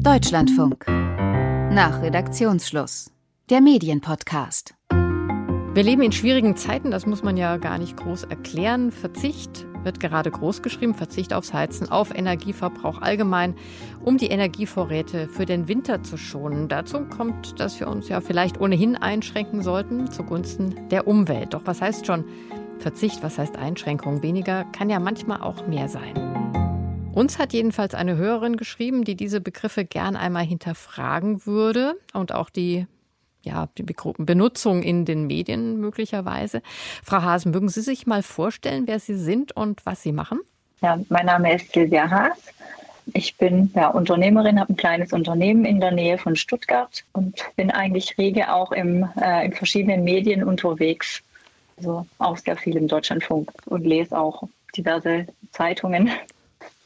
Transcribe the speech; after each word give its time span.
Deutschlandfunk. 0.00 0.86
Nach 0.88 2.02
Redaktionsschluss. 2.02 3.12
Der 3.48 3.60
Medienpodcast. 3.60 4.74
Wir 4.90 5.82
leben 5.82 6.02
in 6.02 6.12
schwierigen 6.12 6.56
Zeiten, 6.56 6.90
das 6.90 7.06
muss 7.06 7.22
man 7.22 7.36
ja 7.36 7.58
gar 7.58 7.78
nicht 7.78 7.96
groß 7.96 8.24
erklären. 8.24 8.90
Verzicht 8.90 9.66
wird 9.84 10.00
gerade 10.00 10.30
groß 10.30 10.62
geschrieben, 10.62 10.94
Verzicht 10.94 11.32
aufs 11.32 11.52
Heizen, 11.52 11.88
auf 11.90 12.12
Energieverbrauch 12.12 13.00
allgemein, 13.00 13.54
um 14.04 14.18
die 14.18 14.28
Energievorräte 14.28 15.28
für 15.28 15.46
den 15.46 15.68
Winter 15.68 16.02
zu 16.02 16.16
schonen. 16.16 16.68
Dazu 16.68 17.04
kommt, 17.04 17.60
dass 17.60 17.78
wir 17.78 17.88
uns 17.88 18.08
ja 18.08 18.20
vielleicht 18.20 18.60
ohnehin 18.60 18.96
einschränken 18.96 19.62
sollten 19.62 20.10
zugunsten 20.10 20.88
der 20.90 21.06
Umwelt. 21.06 21.54
Doch 21.54 21.62
was 21.66 21.80
heißt 21.80 22.04
schon 22.04 22.24
Verzicht, 22.78 23.22
was 23.22 23.38
heißt 23.38 23.56
Einschränkung? 23.56 24.22
Weniger 24.22 24.64
kann 24.64 24.90
ja 24.90 24.98
manchmal 24.98 25.40
auch 25.40 25.66
mehr 25.66 25.88
sein. 25.88 26.67
Uns 27.18 27.40
hat 27.40 27.52
jedenfalls 27.52 27.96
eine 27.96 28.16
Hörerin 28.16 28.56
geschrieben, 28.56 29.02
die 29.02 29.16
diese 29.16 29.40
Begriffe 29.40 29.84
gern 29.84 30.14
einmal 30.14 30.44
hinterfragen 30.44 31.46
würde 31.46 31.96
und 32.12 32.32
auch 32.32 32.48
die 32.48 32.86
ja, 33.42 33.68
die 33.76 33.82
Benutzung 33.82 34.84
in 34.84 35.04
den 35.04 35.26
Medien 35.26 35.80
möglicherweise. 35.80 36.62
Frau 37.02 37.22
Hasen, 37.22 37.50
mögen 37.50 37.68
Sie 37.68 37.80
sich 37.80 38.06
mal 38.06 38.22
vorstellen, 38.22 38.84
wer 38.86 39.00
Sie 39.00 39.16
sind 39.16 39.50
und 39.50 39.84
was 39.84 40.00
Sie 40.00 40.12
machen? 40.12 40.38
Ja, 40.80 41.00
mein 41.08 41.26
Name 41.26 41.56
ist 41.56 41.72
Silvia 41.72 42.08
Haas. 42.08 42.38
Ich 43.14 43.36
bin 43.36 43.72
ja, 43.74 43.88
Unternehmerin, 43.88 44.60
habe 44.60 44.74
ein 44.74 44.76
kleines 44.76 45.12
Unternehmen 45.12 45.64
in 45.64 45.80
der 45.80 45.90
Nähe 45.90 46.18
von 46.18 46.36
Stuttgart 46.36 47.02
und 47.14 47.44
bin 47.56 47.72
eigentlich 47.72 48.16
rege 48.16 48.52
auch 48.52 48.70
im, 48.70 49.08
äh, 49.20 49.44
in 49.44 49.52
verschiedenen 49.54 50.04
Medien 50.04 50.44
unterwegs. 50.44 51.20
Also 51.78 52.06
auch 52.18 52.36
sehr 52.36 52.56
viel 52.56 52.76
im 52.76 52.86
Deutschlandfunk 52.86 53.50
und 53.66 53.84
lese 53.84 54.16
auch 54.16 54.44
diverse 54.76 55.26
Zeitungen 55.50 56.12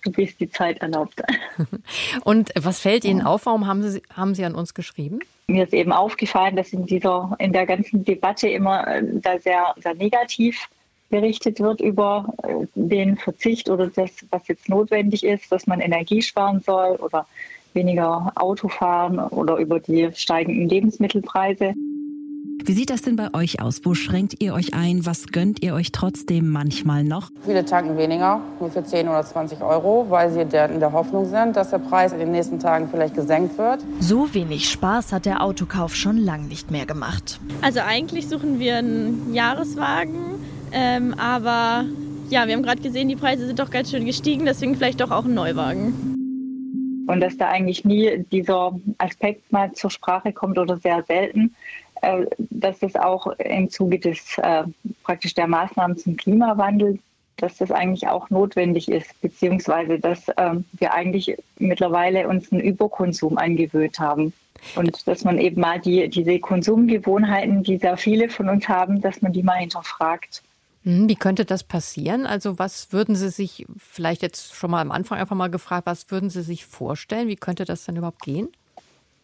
wie 0.04 0.24
es 0.24 0.36
die 0.36 0.50
Zeit 0.50 0.78
erlaubt. 0.78 1.22
Und 2.24 2.50
was 2.58 2.80
fällt 2.80 3.04
Ihnen 3.04 3.22
auf? 3.22 3.46
Warum 3.46 3.66
haben 3.66 3.82
Sie, 3.82 4.02
haben 4.14 4.34
Sie 4.34 4.44
an 4.44 4.54
uns 4.54 4.74
geschrieben? 4.74 5.20
Mir 5.46 5.64
ist 5.64 5.74
eben 5.74 5.92
aufgefallen, 5.92 6.56
dass 6.56 6.72
in 6.72 6.86
dieser, 6.86 7.34
in 7.38 7.52
der 7.52 7.66
ganzen 7.66 8.04
Debatte 8.04 8.48
immer 8.48 8.86
äh, 8.86 9.02
da 9.04 9.38
sehr, 9.38 9.74
sehr 9.80 9.94
negativ 9.94 10.68
berichtet 11.10 11.60
wird 11.60 11.80
über 11.80 12.32
äh, 12.42 12.66
den 12.74 13.16
Verzicht 13.16 13.68
oder 13.68 13.88
das, 13.88 14.10
was 14.30 14.48
jetzt 14.48 14.68
notwendig 14.68 15.24
ist, 15.24 15.52
dass 15.52 15.66
man 15.66 15.80
Energie 15.80 16.22
sparen 16.22 16.60
soll 16.60 16.96
oder 16.96 17.26
weniger 17.74 18.32
Auto 18.34 18.68
fahren 18.68 19.18
oder 19.18 19.56
über 19.56 19.80
die 19.80 20.10
steigenden 20.14 20.68
Lebensmittelpreise. 20.68 21.74
Wie 22.64 22.74
sieht 22.74 22.90
das 22.90 23.02
denn 23.02 23.16
bei 23.16 23.34
euch 23.34 23.60
aus? 23.60 23.80
Wo 23.82 23.94
schränkt 23.94 24.40
ihr 24.40 24.54
euch 24.54 24.72
ein? 24.72 25.04
Was 25.04 25.26
gönnt 25.26 25.64
ihr 25.64 25.74
euch 25.74 25.90
trotzdem 25.90 26.48
manchmal 26.48 27.02
noch? 27.02 27.30
Viele 27.44 27.64
tanken 27.64 27.96
weniger, 27.96 28.40
nur 28.60 28.70
für 28.70 28.84
10 28.84 29.08
oder 29.08 29.24
20 29.24 29.60
Euro, 29.62 30.06
weil 30.10 30.30
sie 30.30 30.42
in 30.42 30.50
der 30.50 30.92
Hoffnung 30.92 31.24
sind, 31.24 31.56
dass 31.56 31.70
der 31.70 31.78
Preis 31.78 32.12
in 32.12 32.20
den 32.20 32.30
nächsten 32.30 32.60
Tagen 32.60 32.88
vielleicht 32.88 33.16
gesenkt 33.16 33.58
wird. 33.58 33.80
So 33.98 34.32
wenig 34.32 34.70
Spaß 34.70 35.12
hat 35.12 35.26
der 35.26 35.42
Autokauf 35.42 35.96
schon 35.96 36.16
lang 36.18 36.46
nicht 36.46 36.70
mehr 36.70 36.86
gemacht. 36.86 37.40
Also 37.62 37.80
eigentlich 37.80 38.28
suchen 38.28 38.60
wir 38.60 38.76
einen 38.76 39.34
Jahreswagen, 39.34 40.20
ähm, 40.70 41.14
aber 41.18 41.84
ja, 42.30 42.46
wir 42.46 42.54
haben 42.54 42.62
gerade 42.62 42.80
gesehen, 42.80 43.08
die 43.08 43.16
Preise 43.16 43.44
sind 43.46 43.58
doch 43.58 43.70
ganz 43.70 43.90
schön 43.90 44.06
gestiegen, 44.06 44.44
deswegen 44.44 44.76
vielleicht 44.76 45.00
doch 45.00 45.10
auch 45.10 45.24
ein 45.24 45.34
Neuwagen. 45.34 46.12
Und 47.08 47.20
dass 47.20 47.36
da 47.36 47.48
eigentlich 47.48 47.84
nie 47.84 48.24
dieser 48.30 48.78
Aspekt 48.98 49.50
mal 49.50 49.72
zur 49.72 49.90
Sprache 49.90 50.32
kommt 50.32 50.56
oder 50.58 50.76
sehr 50.76 51.02
selten, 51.08 51.54
dass 52.38 52.82
es 52.82 52.96
auch 52.96 53.26
im 53.38 53.70
Zuge 53.70 53.98
des 53.98 54.38
äh, 54.38 54.64
praktisch 55.04 55.34
der 55.34 55.46
Maßnahmen 55.46 55.96
zum 55.96 56.16
Klimawandel, 56.16 56.98
dass 57.36 57.56
das 57.58 57.70
eigentlich 57.70 58.08
auch 58.08 58.30
notwendig 58.30 58.88
ist, 58.88 59.20
beziehungsweise 59.20 59.98
dass 59.98 60.26
ähm, 60.36 60.64
wir 60.72 60.92
eigentlich 60.92 61.36
mittlerweile 61.58 62.28
uns 62.28 62.52
einen 62.52 62.60
Überkonsum 62.60 63.38
angewöhnt 63.38 63.98
haben. 63.98 64.32
Und 64.76 65.08
dass 65.08 65.24
man 65.24 65.38
eben 65.38 65.60
mal 65.60 65.80
die, 65.80 66.08
diese 66.08 66.38
Konsumgewohnheiten, 66.38 67.64
die 67.64 67.78
sehr 67.78 67.96
viele 67.96 68.28
von 68.28 68.48
uns 68.48 68.68
haben, 68.68 69.00
dass 69.00 69.20
man 69.20 69.32
die 69.32 69.42
mal 69.42 69.58
hinterfragt. 69.58 70.42
Hm, 70.84 71.08
wie 71.08 71.16
könnte 71.16 71.44
das 71.44 71.64
passieren? 71.64 72.26
Also 72.26 72.58
was 72.60 72.92
würden 72.92 73.16
Sie 73.16 73.30
sich 73.30 73.66
vielleicht 73.76 74.22
jetzt 74.22 74.54
schon 74.54 74.70
mal 74.70 74.80
am 74.80 74.92
Anfang 74.92 75.18
einfach 75.18 75.36
mal 75.36 75.50
gefragt, 75.50 75.86
was 75.86 76.10
würden 76.12 76.30
Sie 76.30 76.42
sich 76.42 76.64
vorstellen? 76.64 77.28
Wie 77.28 77.36
könnte 77.36 77.64
das 77.64 77.84
denn 77.84 77.96
überhaupt 77.96 78.22
gehen? 78.22 78.48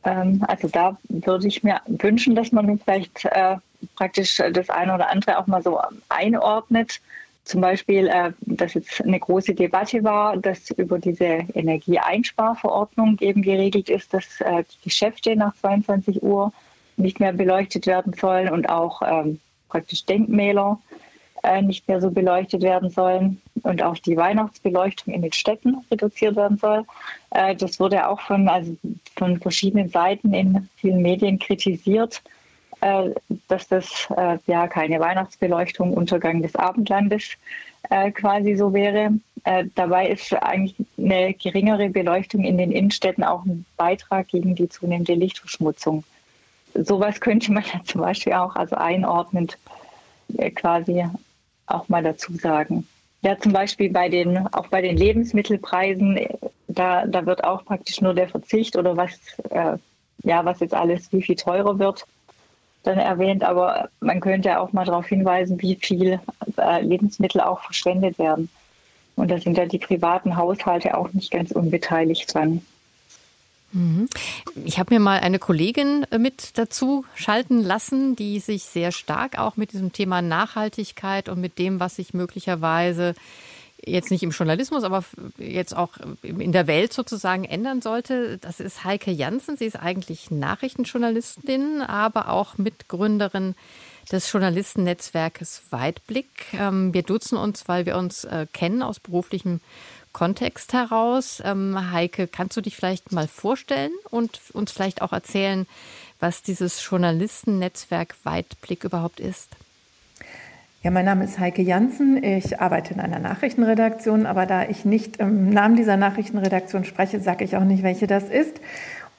Ähm, 0.05 0.45
also 0.47 0.69
da 0.69 0.97
würde 1.09 1.49
ich 1.49 1.63
mir 1.63 1.81
wünschen, 1.87 2.35
dass 2.35 2.53
man 2.53 2.79
vielleicht 2.79 3.25
äh, 3.25 3.57
praktisch 3.97 4.37
das 4.53 4.71
eine 4.71 4.95
oder 4.95 5.11
andere 5.11 5.39
auch 5.39 5.47
mal 5.47 5.63
so 5.63 5.81
einordnet. 6.09 7.01
Zum 7.45 7.61
Beispiel, 7.61 8.09
äh, 8.09 8.33
dass 8.41 8.75
jetzt 8.75 9.01
eine 9.01 9.19
große 9.19 9.55
Debatte 9.55 10.05
war, 10.05 10.37
dass 10.37 10.71
über 10.73 10.99
diese 10.99 11.25
Energieeinsparverordnung 11.55 13.19
eben 13.21 13.43
geregelt 13.43 13.89
ist, 13.89 14.13
dass 14.13 14.41
äh, 14.41 14.65
Geschäfte 14.85 15.35
nach 15.35 15.55
22 15.57 16.23
Uhr 16.23 16.53
nicht 16.97 17.21
mehr 17.21 17.33
beleuchtet 17.33 17.87
werden 17.87 18.13
sollen 18.13 18.51
und 18.51 18.69
auch 18.69 19.03
ähm, 19.03 19.41
praktisch 19.69 20.05
Denkmäler 20.05 20.79
äh, 21.43 21.63
nicht 21.63 21.89
mehr 21.89 22.01
so 22.01 22.11
beleuchtet 22.11 22.63
werden 22.63 22.91
sollen 22.91 23.41
und 23.63 23.83
auch 23.83 23.99
die 23.99 24.17
Weihnachtsbeleuchtung 24.17 25.15
in 25.15 25.23
den 25.23 25.33
Städten 25.33 25.79
reduziert 25.91 26.37
werden 26.37 26.59
soll. 26.59 26.85
Äh, 27.31 27.55
das 27.57 27.81
wurde 27.81 28.09
auch 28.09 28.21
von, 28.21 28.49
also 28.49 28.77
von 29.17 29.41
verschiedenen 29.41 29.89
Seiten 29.89 30.33
in 30.33 30.69
vielen 30.77 31.03
Medien 31.03 31.39
kritisiert, 31.39 32.23
äh, 32.81 33.11
dass 33.49 33.69
das 33.69 34.09
äh, 34.17 34.39
ja 34.47 34.69
keine 34.69 35.01
Weihnachtsbeleuchtung, 35.01 35.93
Untergang 35.93 36.43
des 36.43 36.55
Abendlandes 36.55 37.31
quasi 38.15 38.57
so 38.57 38.75
wäre. 38.75 39.13
Dabei 39.77 40.09
ist 40.09 40.35
eigentlich 40.35 40.75
eine 40.99 41.33
geringere 41.33 41.89
Beleuchtung 41.89 42.43
in 42.43 42.59
den 42.59 42.73
Innenstädten 42.73 43.23
auch 43.23 43.45
ein 43.45 43.65
Beitrag 43.77 44.29
gegen 44.29 44.57
die 44.57 44.69
zunehmende 44.69 45.15
Lichtverschmutzung. 45.15 46.03
Sowas 46.75 47.21
könnte 47.21 47.53
man 47.53 47.63
ja 47.73 47.81
zum 47.85 48.01
Beispiel 48.01 48.33
auch 48.33 48.57
also 48.57 48.75
einordnend 48.75 49.57
quasi 50.57 51.05
auch 51.67 51.89
mal 51.89 52.03
dazu 52.03 52.35
sagen. 52.35 52.87
Ja, 53.23 53.37
zum 53.39 53.53
Beispiel 53.53 53.91
bei 53.91 54.09
den, 54.09 54.47
auch 54.55 54.69
bei 54.69 54.81
den 54.81 54.97
Lebensmittelpreisen, 54.97 56.21
da, 56.69 57.07
da 57.07 57.27
wird 57.27 57.43
auch 57.43 57.65
praktisch 57.65 58.01
nur 58.01 58.15
der 58.15 58.29
Verzicht 58.29 58.77
oder 58.77 58.97
was, 58.97 59.19
äh, 59.51 59.77
ja, 60.23 60.45
was 60.45 60.61
jetzt 60.61 60.75
alles, 60.75 61.13
wie 61.13 61.23
viel 61.23 61.35
teurer 61.35 61.79
wird, 61.79 62.07
dann 62.85 62.99
erwähnt. 62.99 63.43
Aber 63.43 63.89
man 64.01 64.21
könnte 64.21 64.61
auch 64.61 64.73
mal 64.73 64.85
darauf 64.85 65.07
hinweisen, 65.07 65.61
wie 65.61 65.75
viel 65.75 66.21
äh, 66.59 66.81
Lebensmittel 66.83 67.41
auch 67.41 67.61
verschwendet 67.61 68.19
werden. 68.19 68.49
Und 69.17 69.33
da 69.33 69.39
sind 69.39 69.59
ja 69.59 69.67
die 69.67 69.81
privaten 69.81 70.37
Haushalte 70.37 70.97
auch 70.97 71.13
nicht 71.13 71.33
ganz 71.33 71.51
unbeteiligt 71.51 72.33
dran. 72.33 72.63
Ich 74.65 74.79
habe 74.79 74.95
mir 74.95 75.01
mal 75.01 75.21
eine 75.21 75.39
Kollegin 75.39 76.07
äh, 76.11 76.19
mit 76.19 76.57
dazu 76.57 77.05
schalten 77.15 77.63
lassen, 77.63 78.17
die 78.17 78.41
sich 78.41 78.65
sehr 78.65 78.93
stark 78.93 79.39
auch 79.39 79.57
mit 79.57 79.73
diesem 79.73 79.93
Thema 79.93 80.23
Nachhaltigkeit 80.23 81.29
und 81.29 81.41
mit 81.41 81.59
dem, 81.59 81.79
was 81.79 81.97
sich 81.97 82.15
möglicherweise 82.15 83.15
jetzt 83.85 84.11
nicht 84.11 84.23
im 84.23 84.31
Journalismus, 84.31 84.85
aber 84.85 85.05
jetzt 85.37 85.77
auch 85.77 85.93
in 86.23 86.53
der 86.53 86.67
Welt 86.67 86.93
sozusagen 86.93 87.45
ändern 87.45 87.81
sollte. 87.81 88.39
Das 88.39 88.59
ist 88.59 88.85
Heike 88.85 89.11
Janssen. 89.11 89.57
Sie 89.57 89.67
ist 89.67 89.77
eigentlich 89.77 90.31
Nachrichtenjournalistin, 90.31 91.83
aber 91.83 92.31
auch 92.31 92.59
Mitgründerin 92.59 93.55
des 94.11 94.33
Journalistennetzwerkes 94.33 95.63
Weitblick. 95.71 96.29
Ähm, 96.55 96.95
wir 96.95 97.03
duzen 97.03 97.37
uns, 97.37 97.69
weil 97.69 97.87
wir 97.87 97.97
uns 97.97 98.25
äh, 98.25 98.47
kennen 98.53 98.83
aus 98.83 99.01
beruflichem 99.01 99.61
Kontext 100.19 100.73
heraus. 100.73 101.41
Ähm, 101.45 101.93
Heike, 101.93 102.27
kannst 102.27 102.57
du 102.57 102.61
dich 102.61 102.75
vielleicht 102.75 103.13
mal 103.13 103.29
vorstellen 103.29 103.93
und 104.11 104.41
uns 104.53 104.73
vielleicht 104.73 105.01
auch 105.01 105.13
erzählen, 105.13 105.65
was 106.19 106.43
dieses 106.43 106.85
Journalistennetzwerk 106.85 108.17
Weitblick 108.25 108.83
überhaupt 108.83 109.21
ist? 109.21 109.51
Ja, 110.83 110.91
mein 110.91 111.05
Name 111.05 111.23
ist 111.23 111.39
Heike 111.39 111.63
Janssen. 111.63 112.21
Ich 112.25 112.61
arbeite 112.61 112.95
in 112.95 113.01
einer 113.01 113.21
Nachrichtenredaktion, 113.21 114.27
aber 114.27 114.47
da 114.47 114.69
ich 114.69 114.85
nicht 114.85 115.19
im 115.19 115.51
Namen 115.51 115.77
dieser 115.77 115.97
Nachrichtenredaktion 115.97 116.85
spreche, 116.85 117.21
sage 117.21 117.45
ich 117.45 117.57
auch 117.57 117.65
nicht, 117.65 117.85
welche 117.85 118.09
das 118.09 118.25
ist. 118.25 118.61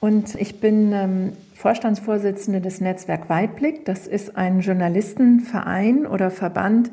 Und 0.00 0.34
ich 0.34 0.60
bin 0.60 0.92
ähm, 0.92 1.32
Vorstandsvorsitzende 1.54 2.60
des 2.60 2.82
Netzwerk 2.82 3.30
Weitblick. 3.30 3.86
Das 3.86 4.06
ist 4.06 4.36
ein 4.36 4.60
Journalistenverein 4.60 6.06
oder 6.06 6.30
Verband, 6.30 6.90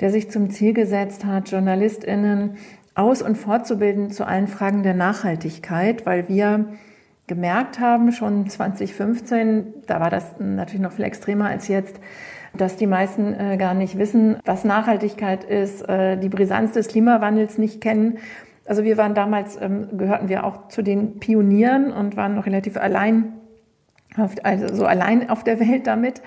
der 0.00 0.10
sich 0.10 0.30
zum 0.30 0.50
Ziel 0.50 0.72
gesetzt 0.72 1.26
hat, 1.26 1.50
JournalistInnen 1.50 2.56
aus- 2.94 3.22
und 3.22 3.36
fortzubilden 3.36 4.10
zu 4.10 4.26
allen 4.26 4.48
Fragen 4.48 4.82
der 4.82 4.94
Nachhaltigkeit, 4.94 6.04
weil 6.06 6.28
wir 6.28 6.66
gemerkt 7.26 7.80
haben, 7.80 8.12
schon 8.12 8.48
2015, 8.48 9.66
da 9.86 10.00
war 10.00 10.10
das 10.10 10.34
natürlich 10.38 10.80
noch 10.82 10.92
viel 10.92 11.04
extremer 11.04 11.46
als 11.46 11.68
jetzt, 11.68 11.98
dass 12.54 12.76
die 12.76 12.86
meisten 12.86 13.32
äh, 13.32 13.56
gar 13.56 13.74
nicht 13.74 13.96
wissen, 13.96 14.36
was 14.44 14.64
Nachhaltigkeit 14.64 15.44
ist, 15.44 15.88
äh, 15.88 16.18
die 16.18 16.28
Brisanz 16.28 16.72
des 16.72 16.88
Klimawandels 16.88 17.56
nicht 17.56 17.80
kennen. 17.80 18.18
Also 18.66 18.84
wir 18.84 18.96
waren 18.98 19.14
damals, 19.14 19.58
ähm, 19.60 19.88
gehörten 19.96 20.28
wir 20.28 20.44
auch 20.44 20.68
zu 20.68 20.82
den 20.82 21.18
Pionieren 21.18 21.92
und 21.92 22.16
waren 22.16 22.34
noch 22.34 22.46
relativ 22.46 22.76
allein, 22.76 23.32
auf, 24.18 24.32
also 24.42 24.74
so 24.74 24.84
allein 24.84 25.30
auf 25.30 25.44
der 25.44 25.58
Welt 25.60 25.86
damit, 25.86 26.20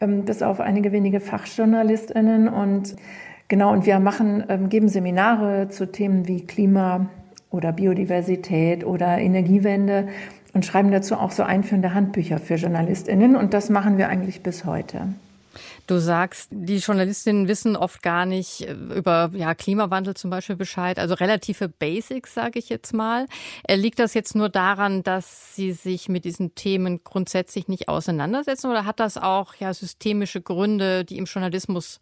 ähm, 0.00 0.24
bis 0.24 0.42
auf 0.42 0.60
einige 0.60 0.92
wenige 0.92 1.20
FachjournalistInnen 1.20 2.48
und 2.48 2.96
Genau, 3.50 3.70
und 3.72 3.84
wir 3.84 3.98
machen, 3.98 4.44
ähm, 4.48 4.70
geben 4.70 4.88
Seminare 4.88 5.68
zu 5.68 5.92
Themen 5.92 6.26
wie 6.26 6.46
Klima, 6.46 7.10
oder 7.50 7.72
Biodiversität 7.72 8.84
oder 8.84 9.18
Energiewende 9.18 10.08
und 10.52 10.64
schreiben 10.64 10.90
dazu 10.90 11.16
auch 11.16 11.32
so 11.32 11.42
einführende 11.42 11.94
Handbücher 11.94 12.38
für 12.38 12.54
Journalistinnen. 12.54 13.36
Und 13.36 13.54
das 13.54 13.68
machen 13.70 13.98
wir 13.98 14.08
eigentlich 14.08 14.42
bis 14.42 14.64
heute. 14.64 15.08
Du 15.88 15.98
sagst, 15.98 16.48
die 16.52 16.76
Journalistinnen 16.76 17.48
wissen 17.48 17.74
oft 17.74 18.02
gar 18.02 18.24
nicht 18.24 18.60
äh, 18.60 18.72
über 18.72 19.30
ja, 19.34 19.56
Klimawandel 19.56 20.14
zum 20.14 20.30
Beispiel 20.30 20.54
Bescheid, 20.54 21.00
also 21.00 21.14
relative 21.14 21.68
Basics, 21.68 22.34
sage 22.34 22.60
ich 22.60 22.68
jetzt 22.68 22.94
mal. 22.94 23.26
Äh, 23.64 23.74
liegt 23.74 23.98
das 23.98 24.14
jetzt 24.14 24.36
nur 24.36 24.48
daran, 24.48 25.02
dass 25.02 25.56
sie 25.56 25.72
sich 25.72 26.08
mit 26.08 26.24
diesen 26.24 26.54
Themen 26.54 27.02
grundsätzlich 27.02 27.66
nicht 27.66 27.88
auseinandersetzen 27.88 28.70
oder 28.70 28.84
hat 28.84 29.00
das 29.00 29.16
auch 29.16 29.56
ja 29.56 29.74
systemische 29.74 30.40
Gründe, 30.40 31.04
die 31.04 31.18
im 31.18 31.24
Journalismus 31.24 32.00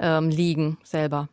ähm, 0.00 0.28
liegen 0.28 0.78
selber? 0.82 1.28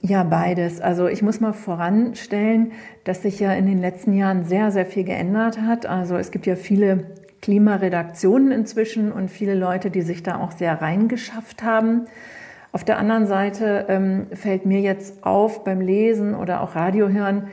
Ja, 0.00 0.22
beides. 0.22 0.80
Also 0.80 1.08
ich 1.08 1.22
muss 1.22 1.40
mal 1.40 1.52
voranstellen, 1.52 2.72
dass 3.04 3.22
sich 3.22 3.40
ja 3.40 3.52
in 3.54 3.66
den 3.66 3.80
letzten 3.80 4.12
Jahren 4.12 4.44
sehr, 4.44 4.70
sehr 4.70 4.86
viel 4.86 5.04
geändert 5.04 5.60
hat. 5.60 5.86
Also 5.86 6.16
es 6.16 6.30
gibt 6.30 6.46
ja 6.46 6.54
viele 6.54 7.06
Klimaredaktionen 7.42 8.52
inzwischen 8.52 9.10
und 9.10 9.30
viele 9.30 9.54
Leute, 9.54 9.90
die 9.90 10.02
sich 10.02 10.22
da 10.22 10.38
auch 10.38 10.52
sehr 10.52 10.80
reingeschafft 10.80 11.62
haben. 11.62 12.06
Auf 12.72 12.84
der 12.84 12.98
anderen 12.98 13.26
Seite 13.26 13.86
ähm, 13.88 14.26
fällt 14.32 14.66
mir 14.66 14.80
jetzt 14.80 15.24
auf 15.24 15.64
beim 15.64 15.80
Lesen 15.80 16.34
oder 16.34 16.60
auch 16.60 16.76
Radio 16.76 17.08
hören, 17.08 17.48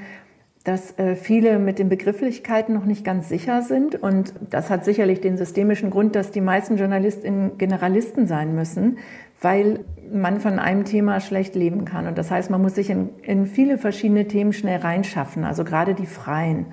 dass 0.64 0.98
äh, 0.98 1.16
viele 1.16 1.60
mit 1.60 1.80
den 1.80 1.90
Begrifflichkeiten 1.90 2.74
noch 2.74 2.86
nicht 2.86 3.04
ganz 3.04 3.30
sicher 3.30 3.62
sind. 3.62 3.96
Und 3.96 4.34
das 4.50 4.70
hat 4.70 4.86
sicherlich 4.86 5.22
den 5.22 5.38
systemischen 5.38 5.90
Grund, 5.90 6.16
dass 6.16 6.32
die 6.32 6.42
meisten 6.42 6.78
JournalistInnen 6.78 7.58
Generalisten 7.58 8.28
sein 8.28 8.56
müssen, 8.56 8.98
weil 9.44 9.82
man 10.12 10.40
von 10.40 10.58
einem 10.58 10.86
Thema 10.86 11.20
schlecht 11.20 11.54
leben 11.56 11.86
kann. 11.86 12.08
Und 12.08 12.18
das 12.18 12.32
heißt, 12.32 12.50
man 12.50 12.62
muss 12.62 12.76
sich 12.76 12.90
in, 12.90 13.10
in 13.22 13.46
viele 13.46 13.78
verschiedene 13.78 14.28
Themen 14.28 14.54
schnell 14.54 14.80
reinschaffen, 14.80 15.44
also 15.44 15.64
gerade 15.64 15.94
die 15.94 16.06
freien. 16.06 16.68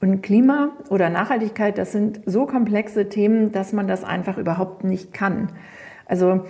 Und 0.00 0.22
Klima 0.22 0.70
oder 0.90 1.10
Nachhaltigkeit, 1.10 1.78
das 1.78 1.92
sind 1.92 2.20
so 2.26 2.46
komplexe 2.46 3.08
Themen, 3.08 3.52
dass 3.52 3.72
man 3.72 3.88
das 3.88 4.04
einfach 4.04 4.36
überhaupt 4.38 4.84
nicht 4.84 5.12
kann. 5.12 5.48
Also 6.06 6.44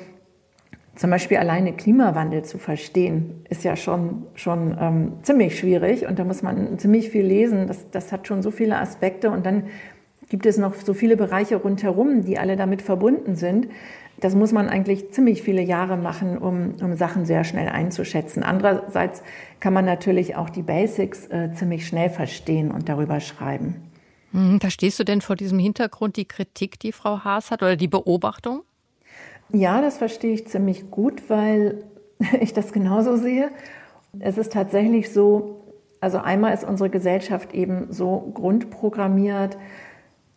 zum 0.96 1.10
Beispiel 1.10 1.36
alleine 1.36 1.74
Klimawandel 1.74 2.44
zu 2.44 2.58
verstehen, 2.58 3.44
ist 3.48 3.62
ja 3.62 3.76
schon, 3.76 4.26
schon 4.34 4.76
ähm, 4.80 5.12
ziemlich 5.22 5.58
schwierig 5.58 6.06
und 6.06 6.18
da 6.18 6.24
muss 6.24 6.42
man 6.42 6.78
ziemlich 6.78 7.10
viel 7.10 7.24
lesen. 7.24 7.66
Das, 7.68 7.90
das 7.90 8.10
hat 8.10 8.26
schon 8.26 8.42
so 8.42 8.50
viele 8.50 8.78
Aspekte 8.78 9.30
und 9.30 9.46
dann 9.46 9.64
gibt 10.28 10.44
es 10.44 10.58
noch 10.58 10.74
so 10.74 10.94
viele 10.94 11.16
Bereiche 11.16 11.56
rundherum, 11.56 12.24
die 12.24 12.38
alle 12.38 12.56
damit 12.56 12.82
verbunden 12.82 13.36
sind. 13.36 13.68
Das 14.20 14.34
muss 14.34 14.52
man 14.52 14.68
eigentlich 14.68 15.12
ziemlich 15.12 15.42
viele 15.42 15.62
Jahre 15.62 15.96
machen, 15.96 16.38
um, 16.38 16.72
um 16.82 16.94
Sachen 16.94 17.24
sehr 17.24 17.44
schnell 17.44 17.68
einzuschätzen. 17.68 18.42
Andererseits 18.42 19.22
kann 19.60 19.72
man 19.72 19.84
natürlich 19.84 20.34
auch 20.34 20.50
die 20.50 20.62
Basics 20.62 21.26
äh, 21.26 21.52
ziemlich 21.52 21.86
schnell 21.86 22.10
verstehen 22.10 22.72
und 22.72 22.88
darüber 22.88 23.20
schreiben. 23.20 23.76
Hm, 24.32 24.60
Verstehst 24.60 24.98
du 24.98 25.04
denn 25.04 25.20
vor 25.20 25.36
diesem 25.36 25.60
Hintergrund 25.60 26.16
die 26.16 26.26
Kritik, 26.26 26.80
die 26.80 26.92
Frau 26.92 27.22
Haas 27.22 27.52
hat 27.52 27.62
oder 27.62 27.76
die 27.76 27.88
Beobachtung? 27.88 28.62
Ja, 29.50 29.80
das 29.80 29.98
verstehe 29.98 30.34
ich 30.34 30.48
ziemlich 30.48 30.90
gut, 30.90 31.30
weil 31.30 31.84
ich 32.40 32.52
das 32.52 32.72
genauso 32.72 33.16
sehe. 33.16 33.50
Es 34.18 34.36
ist 34.36 34.52
tatsächlich 34.52 35.12
so, 35.12 35.62
also 36.00 36.18
einmal 36.18 36.52
ist 36.54 36.64
unsere 36.64 36.90
Gesellschaft 36.90 37.54
eben 37.54 37.92
so 37.92 38.32
grundprogrammiert, 38.34 39.56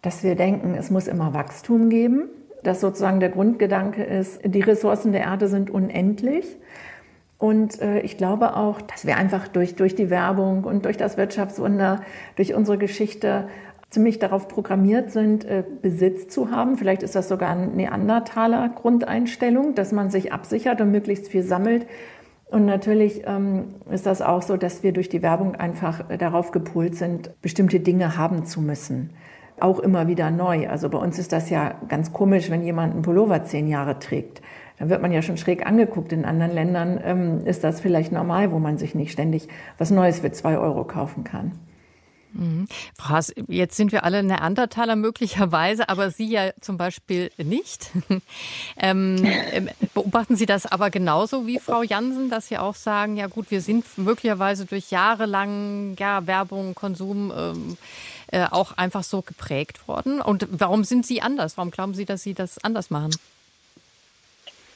dass 0.03 0.23
wir 0.23 0.35
denken, 0.35 0.75
es 0.75 0.91
muss 0.91 1.07
immer 1.07 1.33
Wachstum 1.33 1.89
geben 1.89 2.29
dass 2.63 2.81
sozusagen 2.81 3.19
der 3.19 3.29
Grundgedanke 3.29 4.03
ist, 4.03 4.41
die 4.43 4.61
Ressourcen 4.61 5.11
der 5.11 5.21
Erde 5.21 5.47
sind 5.47 5.69
unendlich. 5.69 6.45
Und 7.37 7.81
äh, 7.81 8.01
ich 8.01 8.17
glaube 8.17 8.55
auch, 8.55 8.81
dass 8.81 9.05
wir 9.05 9.17
einfach 9.17 9.47
durch, 9.47 9.75
durch 9.75 9.95
die 9.95 10.09
Werbung 10.09 10.63
und 10.63 10.85
durch 10.85 10.97
das 10.97 11.17
Wirtschaftswunder, 11.17 12.01
durch 12.35 12.53
unsere 12.53 12.77
Geschichte 12.77 13.47
ziemlich 13.89 14.19
darauf 14.19 14.47
programmiert 14.47 15.11
sind, 15.11 15.43
äh, 15.45 15.63
Besitz 15.81 16.27
zu 16.27 16.51
haben. 16.51 16.77
Vielleicht 16.77 17.01
ist 17.01 17.15
das 17.15 17.27
sogar 17.27 17.49
eine 17.49 17.67
Neandertaler 17.67 18.69
Grundeinstellung, 18.69 19.73
dass 19.73 19.91
man 19.91 20.09
sich 20.11 20.31
absichert 20.31 20.81
und 20.81 20.91
möglichst 20.91 21.29
viel 21.29 21.43
sammelt. 21.43 21.87
Und 22.45 22.65
natürlich 22.65 23.23
ähm, 23.25 23.75
ist 23.89 24.05
das 24.05 24.21
auch 24.21 24.43
so, 24.43 24.55
dass 24.55 24.83
wir 24.83 24.91
durch 24.91 25.09
die 25.09 25.21
Werbung 25.21 25.55
einfach 25.55 26.03
darauf 26.17 26.51
gepolt 26.51 26.95
sind, 26.95 27.31
bestimmte 27.41 27.79
Dinge 27.79 28.17
haben 28.17 28.45
zu 28.45 28.61
müssen 28.61 29.09
auch 29.61 29.79
immer 29.79 30.07
wieder 30.07 30.31
neu. 30.31 30.67
Also 30.69 30.89
bei 30.89 30.97
uns 30.97 31.19
ist 31.19 31.31
das 31.31 31.49
ja 31.49 31.75
ganz 31.87 32.13
komisch, 32.13 32.49
wenn 32.49 32.63
jemand 32.63 32.93
einen 32.93 33.01
Pullover 33.01 33.43
zehn 33.43 33.67
Jahre 33.67 33.99
trägt. 33.99 34.41
Dann 34.79 34.89
wird 34.89 35.01
man 35.01 35.11
ja 35.11 35.21
schon 35.21 35.37
schräg 35.37 35.65
angeguckt. 35.65 36.11
In 36.11 36.25
anderen 36.25 36.53
Ländern 36.53 36.99
ähm, 37.03 37.45
ist 37.45 37.63
das 37.63 37.79
vielleicht 37.79 38.11
normal, 38.11 38.51
wo 38.51 38.59
man 38.59 38.77
sich 38.77 38.95
nicht 38.95 39.11
ständig 39.11 39.47
was 39.77 39.91
Neues 39.91 40.21
für 40.21 40.31
zwei 40.31 40.57
Euro 40.57 40.83
kaufen 40.85 41.23
kann. 41.23 41.51
Mhm. 42.33 42.67
Frau 42.97 43.09
Haas, 43.09 43.33
jetzt 43.47 43.75
sind 43.75 43.91
wir 43.91 44.03
alle 44.03 44.23
Neandertaler 44.23 44.95
möglicherweise, 44.95 45.89
aber 45.89 46.11
Sie 46.11 46.29
ja 46.29 46.51
zum 46.61 46.77
Beispiel 46.77 47.29
nicht. 47.37 47.91
ähm, 48.77 49.17
ähm, 49.51 49.69
beobachten 49.93 50.35
Sie 50.35 50.45
das 50.45 50.65
aber 50.65 50.89
genauso 50.89 51.45
wie 51.45 51.59
Frau 51.59 51.83
Jansen, 51.83 52.29
dass 52.29 52.47
Sie 52.47 52.57
auch 52.57 52.75
sagen, 52.75 53.17
ja 53.17 53.27
gut, 53.27 53.51
wir 53.51 53.61
sind 53.61 53.85
möglicherweise 53.97 54.65
durch 54.65 54.91
jahrelang 54.91 55.95
ja, 55.99 56.25
Werbung, 56.25 56.73
Konsum 56.73 57.31
ähm, 57.35 57.77
äh, 58.31 58.45
auch 58.49 58.77
einfach 58.77 59.03
so 59.03 59.21
geprägt 59.21 59.87
worden. 59.87 60.21
Und 60.21 60.47
warum 60.51 60.83
sind 60.83 61.05
Sie 61.05 61.21
anders? 61.21 61.57
Warum 61.57 61.71
glauben 61.71 61.93
Sie, 61.93 62.05
dass 62.05 62.23
Sie 62.23 62.33
das 62.33 62.63
anders 62.63 62.89
machen? 62.89 63.11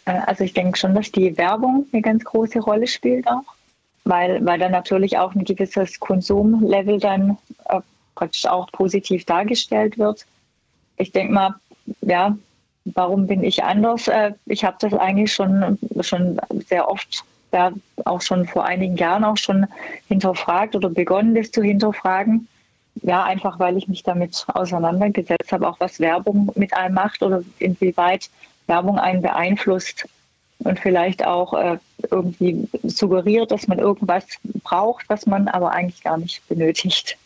Äh, 0.06 0.20
also 0.26 0.44
ich 0.44 0.54
denke 0.54 0.78
schon, 0.78 0.96
dass 0.96 1.12
die 1.12 1.38
Werbung 1.38 1.88
eine 1.92 2.02
ganz 2.02 2.24
große 2.24 2.60
Rolle 2.60 2.88
spielt 2.88 3.28
auch, 3.28 3.44
weil, 4.04 4.46
weil 4.46 4.60
dann 4.60 4.72
natürlich 4.72 5.18
auch 5.18 5.34
ein 5.36 5.44
gewisses 5.44 6.00
Konsumlevel 6.00 7.00
dann 7.00 7.38
äh, 7.70 7.80
praktisch 8.16 8.46
auch 8.46 8.72
positiv 8.72 9.26
dargestellt 9.26 9.98
wird. 9.98 10.26
Ich 10.98 11.12
denke 11.12 11.34
mal, 11.34 11.56
ja, 12.02 12.38
warum 12.86 13.28
bin 13.28 13.44
ich 13.44 13.64
anders? 13.64 14.08
Äh, 14.08 14.34
ich 14.46 14.64
habe 14.64 14.78
das 14.80 14.94
eigentlich 14.94 15.34
schon, 15.34 15.80
schon 16.02 16.40
sehr 16.68 16.88
oft, 16.90 17.24
ja, 17.52 17.72
auch 18.06 18.22
schon 18.22 18.48
vor 18.48 18.66
einigen 18.66 18.98
Jahren 18.98 19.24
auch 19.24 19.38
schon 19.38 19.66
hinterfragt 20.08 20.76
oder 20.76 20.90
begonnen, 20.90 21.36
das 21.36 21.52
zu 21.52 21.64
hinterfragen 21.64 22.48
ja, 23.06 23.24
einfach 23.24 23.60
weil 23.60 23.78
ich 23.78 23.88
mich 23.88 24.04
damit 24.04 24.46
auseinandergesetzt 24.48 25.52
habe, 25.52 25.68
auch 25.68 25.80
was 25.80 26.00
Werbung 26.00 26.52
mit 26.56 26.74
einem 26.74 26.96
macht 26.96 27.22
oder 27.22 27.44
inwieweit 27.60 28.30
Werbung 28.66 28.98
einen 28.98 29.22
beeinflusst 29.22 30.08
und 30.60 30.80
vielleicht 30.80 31.24
auch 31.26 31.54
äh, 31.54 31.78
irgendwie 32.10 32.68
suggeriert, 32.84 33.52
dass 33.52 33.68
man 33.68 33.78
irgendwas 33.78 34.26
braucht, 34.64 35.08
was 35.08 35.28
man 35.28 35.48
aber 35.48 35.72
eigentlich 35.72 36.04
gar 36.04 36.18
nicht 36.18 36.48
benötigt. 36.48 37.18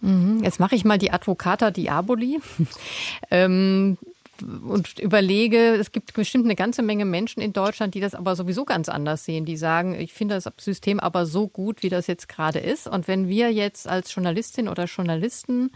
Mhm. 0.00 0.42
Jetzt 0.42 0.60
mache 0.60 0.74
ich 0.74 0.84
mal 0.86 0.96
die 0.96 1.12
Advocata 1.12 1.70
Diaboli. 1.70 2.40
ähm, 3.30 3.98
und 4.42 4.98
überlege, 4.98 5.74
es 5.74 5.92
gibt 5.92 6.14
bestimmt 6.14 6.44
eine 6.44 6.56
ganze 6.56 6.82
Menge 6.82 7.04
Menschen 7.04 7.40
in 7.40 7.52
Deutschland, 7.52 7.94
die 7.94 8.00
das 8.00 8.14
aber 8.14 8.36
sowieso 8.36 8.64
ganz 8.64 8.88
anders 8.88 9.24
sehen. 9.24 9.44
Die 9.44 9.56
sagen, 9.56 9.94
ich 9.94 10.12
finde 10.12 10.34
das 10.34 10.52
System 10.58 11.00
aber 11.00 11.26
so 11.26 11.48
gut, 11.48 11.82
wie 11.82 11.88
das 11.88 12.06
jetzt 12.06 12.28
gerade 12.28 12.58
ist. 12.58 12.86
Und 12.86 13.08
wenn 13.08 13.28
wir 13.28 13.52
jetzt 13.52 13.88
als 13.88 14.14
Journalistin 14.14 14.68
oder 14.68 14.84
Journalisten 14.84 15.72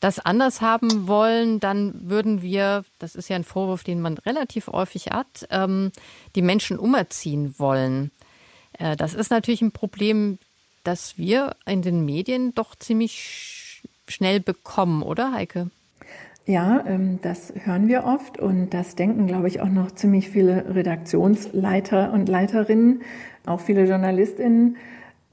das 0.00 0.18
anders 0.18 0.60
haben 0.60 1.08
wollen, 1.08 1.60
dann 1.60 2.08
würden 2.08 2.42
wir, 2.42 2.84
das 2.98 3.14
ist 3.14 3.28
ja 3.28 3.36
ein 3.36 3.44
Vorwurf, 3.44 3.82
den 3.82 4.00
man 4.00 4.18
relativ 4.18 4.66
häufig 4.68 5.06
hat, 5.06 5.46
ähm, 5.50 5.90
die 6.34 6.42
Menschen 6.42 6.78
umerziehen 6.78 7.58
wollen. 7.58 8.10
Äh, 8.78 8.96
das 8.96 9.14
ist 9.14 9.30
natürlich 9.30 9.62
ein 9.62 9.72
Problem, 9.72 10.38
das 10.84 11.16
wir 11.18 11.56
in 11.64 11.82
den 11.82 12.04
Medien 12.04 12.54
doch 12.54 12.76
ziemlich 12.76 13.82
schnell 14.08 14.40
bekommen, 14.40 15.02
oder 15.02 15.32
Heike? 15.32 15.70
Ja, 16.48 16.84
ähm, 16.86 17.18
das 17.22 17.52
hören 17.64 17.88
wir 17.88 18.04
oft 18.04 18.38
und 18.38 18.72
das 18.72 18.94
denken, 18.94 19.26
glaube 19.26 19.48
ich, 19.48 19.60
auch 19.60 19.68
noch 19.68 19.90
ziemlich 19.90 20.30
viele 20.30 20.76
Redaktionsleiter 20.76 22.12
und 22.12 22.28
Leiterinnen, 22.28 23.02
auch 23.46 23.58
viele 23.58 23.84
Journalistinnen. 23.84 24.76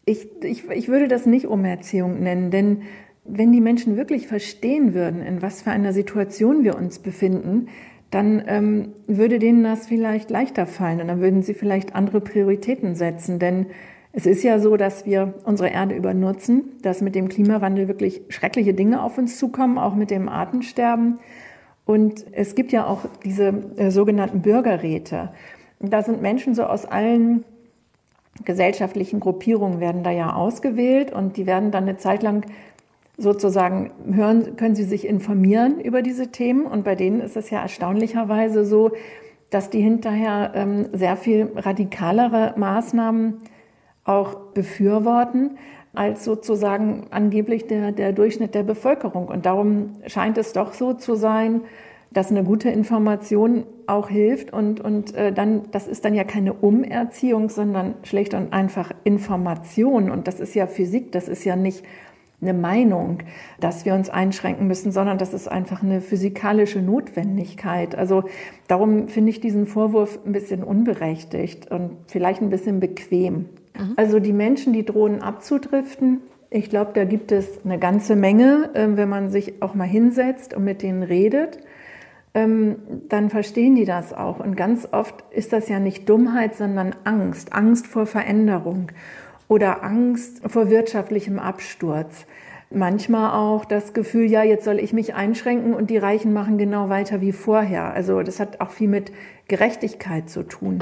Ich, 0.06 0.28
ich, 0.42 0.68
ich 0.70 0.88
würde 0.88 1.08
das 1.08 1.28
nicht 1.28 1.46
Umerziehung 1.46 2.20
nennen, 2.24 2.50
denn 2.50 2.82
wenn 3.26 3.52
die 3.52 3.62
Menschen 3.62 3.96
wirklich 3.96 4.26
verstehen 4.26 4.96
würden, 4.96 5.22
in 5.22 5.44
was 5.44 5.62
für 5.62 5.70
einer 5.70 5.94
Situation 5.94 6.64
wir 6.64 6.76
uns 6.76 6.98
befinden, 6.98 7.68
dann 8.10 8.44
ähm, 8.48 8.90
würde 9.06 9.38
denen 9.38 9.64
das 9.64 9.86
vielleicht 9.88 10.32
leichter 10.32 10.66
fallen 10.66 11.00
und 11.00 11.08
dann 11.10 11.22
würden 11.22 11.44
sie 11.44 11.54
vielleicht 11.54 11.96
andere 11.96 12.22
Prioritäten 12.22 12.96
setzen. 12.96 13.38
Denn 13.38 13.68
es 14.16 14.28
ist 14.28 14.44
ja 14.44 14.60
so, 14.60 14.78
dass 14.78 15.08
wir 15.08 15.34
unsere 15.44 15.70
Erde 15.70 15.96
übernutzen, 15.96 16.78
dass 16.84 17.02
mit 17.02 17.16
dem 17.16 17.30
Klimawandel 17.30 17.88
wirklich 17.88 18.22
schreckliche 18.30 18.76
Dinge 18.76 19.02
auf 19.02 19.18
uns 19.18 19.40
zukommen, 19.40 19.80
auch 19.80 19.96
mit 19.96 20.12
dem 20.12 20.30
Artensterben. 20.30 21.20
Und 21.86 22.24
es 22.32 22.54
gibt 22.54 22.72
ja 22.72 22.86
auch 22.86 23.02
diese 23.26 23.54
äh, 23.76 23.90
sogenannten 23.90 24.42
Bürgerräte. 24.44 25.32
Da 25.80 26.04
sind 26.04 26.22
Menschen 26.22 26.54
so 26.54 26.64
aus 26.64 26.86
allen 26.86 27.44
gesellschaftlichen 28.46 29.20
Gruppierungen 29.20 29.80
werden 29.80 30.04
da 30.04 30.12
ja 30.12 30.34
ausgewählt 30.34 31.12
und 31.12 31.38
die 31.38 31.46
werden 31.46 31.72
dann 31.72 31.84
eine 31.84 31.98
Zeit 31.98 32.24
lang 32.24 32.46
sozusagen 33.18 33.92
hören, 34.12 34.56
können 34.56 34.76
sie 34.76 34.86
sich 34.86 35.08
informieren 35.08 35.80
über 35.80 36.02
diese 36.02 36.30
Themen. 36.30 36.66
Und 36.66 36.84
bei 36.84 36.96
denen 36.96 37.20
ist 37.20 37.36
es 37.36 37.50
ja 37.50 37.62
erstaunlicherweise 37.62 38.64
so, 38.64 38.92
dass 39.50 39.70
die 39.70 39.82
hinterher 39.82 40.52
ähm, 40.56 40.88
sehr 40.94 41.18
viel 41.18 41.52
radikalere 41.56 42.54
Maßnahmen 42.58 43.42
auch 44.04 44.36
befürworten. 44.54 45.58
als 45.96 46.24
sozusagen 46.24 47.06
angeblich 47.12 47.68
der, 47.68 47.92
der 47.92 48.14
Durchschnitt 48.14 48.56
der 48.56 48.64
Bevölkerung. 48.64 49.28
Und 49.28 49.46
darum 49.46 49.92
scheint 50.08 50.40
es 50.40 50.52
doch 50.52 50.74
so 50.74 50.94
zu 50.94 51.14
sein, 51.14 51.62
dass 52.14 52.32
eine 52.32 52.44
gute 52.44 52.70
Information 52.70 53.66
auch 53.88 54.10
hilft 54.10 54.54
und, 54.54 54.80
und 54.80 55.16
äh, 55.16 55.32
dann, 55.32 55.64
das 55.72 55.88
ist 55.88 56.06
dann 56.06 56.14
ja 56.14 56.24
keine 56.24 56.54
Umerziehung, 56.54 57.50
sondern 57.50 57.96
schlicht 58.04 58.34
und 58.34 58.54
einfach 58.54 58.92
Information. 59.04 60.10
Und 60.10 60.28
das 60.28 60.40
ist 60.40 60.54
ja 60.54 60.68
Physik, 60.68 61.12
das 61.12 61.28
ist 61.28 61.44
ja 61.44 61.56
nicht 61.56 61.84
eine 62.42 62.54
Meinung, 62.54 63.20
dass 63.60 63.86
wir 63.86 63.94
uns 63.94 64.10
einschränken 64.10 64.68
müssen, 64.68 64.92
sondern 64.92 65.18
das 65.18 65.34
ist 65.34 65.48
einfach 65.48 65.82
eine 65.82 66.02
physikalische 66.02 66.82
Notwendigkeit. 66.82 67.96
Also 67.96 68.26
darum 68.68 69.08
finde 69.08 69.30
ich 69.30 69.40
diesen 69.40 69.66
Vorwurf 69.66 70.20
ein 70.26 70.34
bisschen 70.34 70.64
unberechtigt 70.64 71.72
und 71.72 71.98
vielleicht 72.08 72.42
ein 72.42 72.50
bisschen 72.50 72.80
bequem. 72.80 73.46
Mhm. 73.78 73.94
Also 73.96 74.20
die 74.20 74.34
Menschen, 74.34 74.74
die 74.74 74.86
drohen 74.86 75.22
abzudriften, 75.22 76.22
ich 76.50 76.70
glaube, 76.70 76.92
da 76.94 77.04
gibt 77.04 77.32
es 77.32 77.66
eine 77.66 77.80
ganze 77.80 78.16
Menge, 78.16 78.70
äh, 78.76 78.88
wenn 78.96 79.10
man 79.10 79.30
sich 79.30 79.62
auch 79.62 79.74
mal 79.74 79.88
hinsetzt 79.88 80.54
und 80.54 80.64
mit 80.64 80.84
denen 80.84 81.02
redet. 81.02 81.58
Ähm, 82.36 82.78
dann 83.10 83.30
verstehen 83.30 83.76
die 83.76 83.86
das 83.86 84.14
auch. 84.14 84.40
Und 84.40 84.56
ganz 84.56 84.88
oft 84.92 85.24
ist 85.32 85.54
das 85.54 85.68
ja 85.68 85.80
nicht 85.80 86.08
Dummheit, 86.10 86.56
sondern 86.56 86.96
Angst. 87.04 87.54
Angst 87.54 87.88
vor 87.88 88.06
Veränderung 88.06 88.92
oder 89.48 89.84
Angst 89.84 90.42
vor 90.48 90.70
wirtschaftlichem 90.70 91.40
Absturz. 91.40 92.26
Manchmal 92.70 93.34
auch 93.34 93.66
das 93.66 93.94
Gefühl, 93.94 94.26
ja, 94.26 94.44
jetzt 94.44 94.66
soll 94.66 94.80
ich 94.80 94.94
mich 94.94 95.14
einschränken 95.14 95.74
und 95.74 95.90
die 95.90 95.98
Reichen 95.98 96.34
machen 96.34 96.58
genau 96.58 96.90
weiter 96.90 97.22
wie 97.22 97.32
vorher. 97.32 97.94
Also 97.94 98.22
das 98.24 98.40
hat 98.40 98.62
auch 98.62 98.72
viel 98.72 98.88
mit 98.88 99.12
Gerechtigkeit 99.48 100.30
zu 100.30 100.44
tun. 100.44 100.80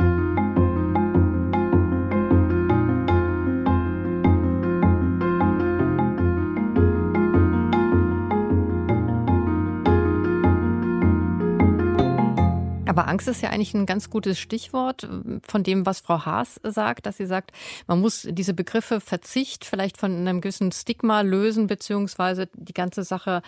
Aber 12.92 13.08
Angst 13.08 13.30
ist 13.30 13.42
ja 13.42 13.52
eigentlich 13.52 13.74
ein 13.74 13.86
ganz 13.86 14.10
gutes 14.10 14.38
Stichwort 14.38 15.06
äh, 15.06 15.40
von 15.48 15.64
dem, 15.64 15.86
was 15.86 16.02
Frau 16.02 16.26
Haas 16.26 16.60
sagt, 16.62 17.06
dass 17.06 17.16
sie 17.16 17.26
sagt, 17.26 17.52
man 17.88 18.02
muss 18.02 18.28
diese 18.30 18.54
Begriffe 18.54 19.00
Verzicht 19.00 19.64
vielleicht 19.64 19.96
von 19.96 20.14
einem 20.14 20.42
gewissen 20.42 20.74
Stigma 20.74 21.22
lösen, 21.22 21.68
beziehungsweise 21.68 22.50
die 22.54 22.74
ganze 22.74 23.06
Sache 23.06 23.44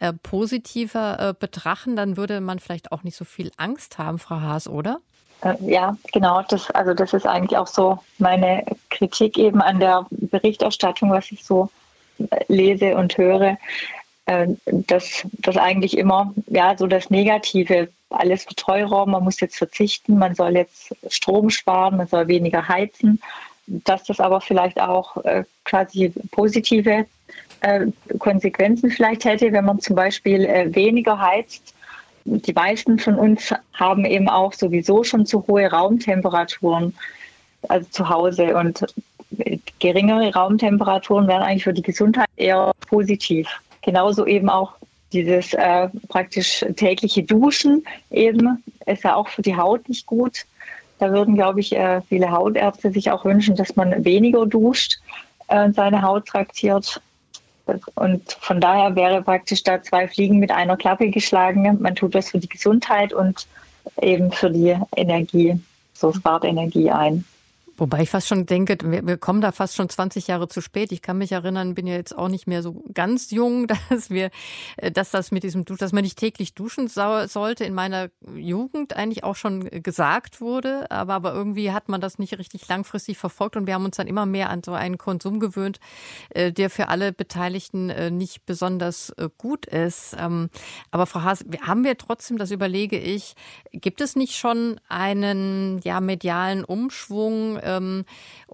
äh, 0.00 0.12
positiver 0.12 1.28
äh, 1.28 1.34
betrachten. 1.38 1.94
Dann 1.94 2.16
würde 2.16 2.40
man 2.40 2.58
vielleicht 2.58 2.90
auch 2.90 3.04
nicht 3.04 3.16
so 3.16 3.24
viel 3.24 3.52
Angst 3.56 3.98
haben, 3.98 4.18
Frau 4.18 4.40
Haas, 4.40 4.66
oder? 4.66 4.98
Äh, 5.42 5.54
ja, 5.60 5.96
genau. 6.12 6.42
Das, 6.48 6.68
also 6.72 6.92
das 6.92 7.12
ist 7.12 7.24
eigentlich 7.24 7.56
auch 7.56 7.68
so 7.68 8.00
meine 8.18 8.64
Kritik 8.90 9.38
eben 9.38 9.62
an 9.62 9.78
der 9.78 10.06
Berichterstattung, 10.10 11.12
was 11.12 11.30
ich 11.30 11.44
so 11.44 11.70
äh, 12.18 12.44
lese 12.48 12.96
und 12.96 13.16
höre, 13.16 13.58
dass 14.66 15.24
das 15.32 15.56
eigentlich 15.56 15.96
immer 15.96 16.34
ja 16.48 16.76
so 16.76 16.86
das 16.86 17.08
Negative 17.08 17.88
alles 18.10 18.46
wird 18.46 18.58
teurer, 18.58 19.06
man 19.06 19.24
muss 19.24 19.40
jetzt 19.40 19.56
verzichten, 19.56 20.18
man 20.18 20.34
soll 20.34 20.56
jetzt 20.56 20.94
Strom 21.08 21.50
sparen, 21.50 21.96
man 21.96 22.06
soll 22.06 22.28
weniger 22.28 22.66
heizen, 22.66 23.20
dass 23.66 24.04
das 24.04 24.20
aber 24.20 24.40
vielleicht 24.40 24.80
auch 24.80 25.16
äh, 25.24 25.44
quasi 25.64 26.12
positive 26.30 27.06
äh, 27.60 27.86
Konsequenzen 28.18 28.90
vielleicht 28.90 29.24
hätte, 29.24 29.52
wenn 29.52 29.64
man 29.64 29.80
zum 29.80 29.96
Beispiel 29.96 30.44
äh, 30.44 30.74
weniger 30.74 31.20
heizt. 31.20 31.74
Die 32.24 32.52
meisten 32.52 32.98
von 32.98 33.16
uns 33.16 33.54
haben 33.74 34.04
eben 34.04 34.28
auch 34.28 34.52
sowieso 34.52 35.04
schon 35.04 35.26
zu 35.26 35.46
hohe 35.46 35.70
Raumtemperaturen, 35.70 36.94
also 37.68 37.88
zu 37.90 38.08
Hause 38.08 38.56
und 38.56 38.84
geringere 39.78 40.32
Raumtemperaturen 40.32 41.28
wären 41.28 41.42
eigentlich 41.42 41.64
für 41.64 41.72
die 41.72 41.82
Gesundheit 41.82 42.28
eher 42.36 42.72
positiv. 42.88 43.48
Genauso 43.82 44.26
eben 44.26 44.48
auch 44.48 44.74
dieses 45.12 45.54
äh, 45.54 45.88
praktisch 46.08 46.64
tägliche 46.76 47.22
Duschen 47.22 47.84
eben 48.10 48.62
ist 48.86 49.04
ja 49.04 49.14
auch 49.14 49.28
für 49.28 49.42
die 49.42 49.56
Haut 49.56 49.88
nicht 49.88 50.06
gut. 50.06 50.44
Da 50.98 51.10
würden, 51.12 51.34
glaube 51.34 51.60
ich, 51.60 51.74
äh, 51.74 52.00
viele 52.08 52.30
Hautärzte 52.30 52.90
sich 52.90 53.10
auch 53.10 53.24
wünschen, 53.24 53.56
dass 53.56 53.76
man 53.76 54.04
weniger 54.04 54.46
duscht 54.46 54.98
äh, 55.48 55.64
und 55.64 55.74
seine 55.74 56.02
Haut 56.02 56.26
traktiert. 56.26 57.00
Und 57.94 58.32
von 58.40 58.60
daher 58.60 58.96
wäre 58.96 59.22
praktisch 59.22 59.62
da 59.62 59.82
zwei 59.82 60.08
Fliegen 60.08 60.38
mit 60.38 60.50
einer 60.50 60.76
Klappe 60.76 61.10
geschlagen. 61.10 61.78
Man 61.80 61.94
tut 61.94 62.14
das 62.14 62.30
für 62.30 62.38
die 62.38 62.48
Gesundheit 62.48 63.12
und 63.12 63.46
eben 64.00 64.32
für 64.32 64.50
die 64.50 64.76
Energie, 64.96 65.60
so 65.92 66.12
spart 66.12 66.44
Energie 66.44 66.90
ein. 66.90 67.24
Wobei 67.78 68.02
ich 68.02 68.10
fast 68.10 68.26
schon 68.26 68.44
denke, 68.44 68.76
wir, 68.82 69.16
kommen 69.18 69.40
da 69.40 69.52
fast 69.52 69.76
schon 69.76 69.88
20 69.88 70.26
Jahre 70.26 70.48
zu 70.48 70.60
spät. 70.60 70.90
Ich 70.90 71.00
kann 71.00 71.16
mich 71.16 71.30
erinnern, 71.30 71.76
bin 71.76 71.86
ja 71.86 71.94
jetzt 71.94 72.16
auch 72.16 72.28
nicht 72.28 72.48
mehr 72.48 72.60
so 72.62 72.82
ganz 72.92 73.30
jung, 73.30 73.68
dass 73.88 74.10
wir, 74.10 74.30
äh, 74.76 74.90
dass 74.90 75.12
das 75.12 75.30
mit 75.30 75.44
diesem 75.44 75.64
Dusch, 75.64 75.78
dass 75.78 75.92
man 75.92 76.02
nicht 76.02 76.18
täglich 76.18 76.54
duschen 76.54 76.88
sollte, 76.88 77.64
in 77.64 77.74
meiner 77.74 78.10
Jugend 78.34 78.96
eigentlich 78.96 79.22
auch 79.22 79.36
schon 79.36 79.64
gesagt 79.70 80.40
wurde. 80.40 80.90
Aber, 80.90 81.14
aber 81.14 81.32
irgendwie 81.32 81.70
hat 81.70 81.88
man 81.88 82.00
das 82.00 82.18
nicht 82.18 82.36
richtig 82.36 82.66
langfristig 82.66 83.16
verfolgt 83.16 83.56
und 83.56 83.68
wir 83.68 83.74
haben 83.74 83.84
uns 83.84 83.96
dann 83.96 84.08
immer 84.08 84.26
mehr 84.26 84.50
an 84.50 84.62
so 84.64 84.72
einen 84.72 84.98
Konsum 84.98 85.38
gewöhnt, 85.38 85.78
äh, 86.30 86.52
der 86.52 86.70
für 86.70 86.88
alle 86.88 87.12
Beteiligten 87.12 87.90
äh, 87.90 88.10
nicht 88.10 88.44
besonders 88.44 89.14
gut 89.36 89.66
ist. 89.66 90.16
Ähm, 90.18 90.50
aber 90.90 91.06
Frau 91.06 91.22
Haas, 91.22 91.44
haben 91.62 91.84
wir 91.84 91.96
trotzdem, 91.96 92.38
das 92.38 92.50
überlege 92.50 92.98
ich, 92.98 93.34
gibt 93.72 94.00
es 94.00 94.16
nicht 94.16 94.36
schon 94.36 94.80
einen, 94.88 95.80
ja, 95.84 96.00
medialen 96.00 96.64
Umschwung, 96.64 97.58
ähm, 97.68 98.04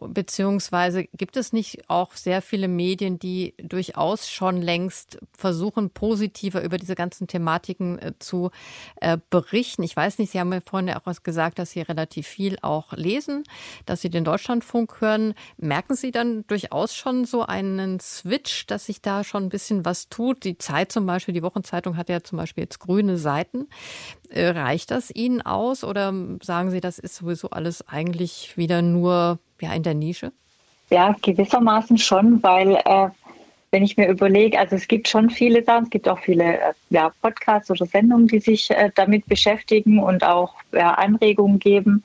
beziehungsweise 0.01 1.05
gibt 1.05 1.37
es 1.37 1.53
nicht 1.53 1.89
auch 1.89 2.13
sehr 2.15 2.43
viele 2.43 2.69
Medien, 2.69 3.19
die 3.19 3.55
durchaus 3.63 4.29
schon 4.29 4.61
längst 4.61 5.19
versuchen, 5.37 5.91
positiver 5.91 6.63
über 6.63 6.79
diese 6.79 6.95
ganzen 6.95 7.27
Thematiken 7.27 7.99
äh, 7.99 8.13
zu 8.19 8.51
äh, 9.01 9.19
berichten? 9.31 9.83
Ich 9.83 9.97
weiß 9.97 10.19
nicht, 10.19 10.33
Sie 10.33 10.41
haben 10.41 10.49
mir 10.49 10.61
vorhin 10.61 10.89
ja 10.89 10.99
auch 10.99 11.07
was 11.07 11.23
gesagt, 11.23 11.59
dass 11.59 11.71
Sie 11.71 11.81
relativ 11.81 12.27
viel 12.27 12.59
auch 12.63 12.93
lesen, 12.93 13.45
dass 13.87 14.01
Sie 14.01 14.11
den 14.11 14.25
Deutschlandfunk 14.25 15.01
hören. 15.01 15.35
Merken 15.57 15.95
Sie 15.95 16.11
dann 16.11 16.47
durchaus 16.47 16.95
schon 16.95 17.25
so 17.25 17.45
einen 17.47 18.01
Switch, 18.01 18.67
dass 18.67 18.87
sich 18.87 19.01
da 19.01 19.25
schon 19.25 19.45
ein 19.45 19.49
bisschen 19.49 19.85
was 19.85 20.09
tut? 20.09 20.45
Die 20.45 20.59
Zeit 20.59 20.93
zum 20.93 21.07
Beispiel, 21.07 21.35
die 21.35 21.43
Wochenzeitung 21.43 21.97
hat 21.97 22.09
ja 22.09 22.23
zum 22.23 22.39
Beispiel 22.39 22.65
jetzt 22.65 22.81
grüne 22.81 23.17
Seiten. 23.17 23.69
Äh, 24.35 24.49
reicht 24.49 24.91
das 24.91 25.13
Ihnen 25.15 25.43
aus 25.43 25.85
oder 25.85 26.13
sagen 26.43 26.71
Sie, 26.71 26.81
das 26.81 26.99
ist 26.99 27.15
sowieso 27.15 27.51
alles 27.51 27.87
eigentlich 27.87 28.57
wieder 28.57 28.83
nur 28.83 29.39
ja, 29.61 29.73
in 29.73 29.85
der 29.85 29.95
Nische? 29.95 30.33
Ja, 30.91 31.15
gewissermaßen 31.23 31.99
schon, 31.99 32.43
weil 32.43 32.75
äh, 32.85 33.09
wenn 33.71 33.85
ich 33.85 33.97
mir 33.97 34.09
überlege, 34.09 34.59
also 34.59 34.75
es 34.75 34.89
gibt 34.89 35.07
schon 35.07 35.31
viele 35.31 35.63
Sachen, 35.63 35.85
es 35.85 35.91
gibt 35.91 36.09
auch 36.09 36.19
viele 36.19 36.59
äh, 36.59 36.73
ja, 36.91 37.13
Podcasts 37.23 37.71
oder 37.71 37.87
Sendungen, 37.87 38.27
die 38.27 38.41
sich 38.41 38.73
äh, 38.73 38.91
damit 38.97 39.27
beschäftigen 39.27 40.01
und 40.01 40.25
auch 40.25 40.55
ja, 40.73 40.95
Anregungen 40.95 41.61
geben. 41.61 42.03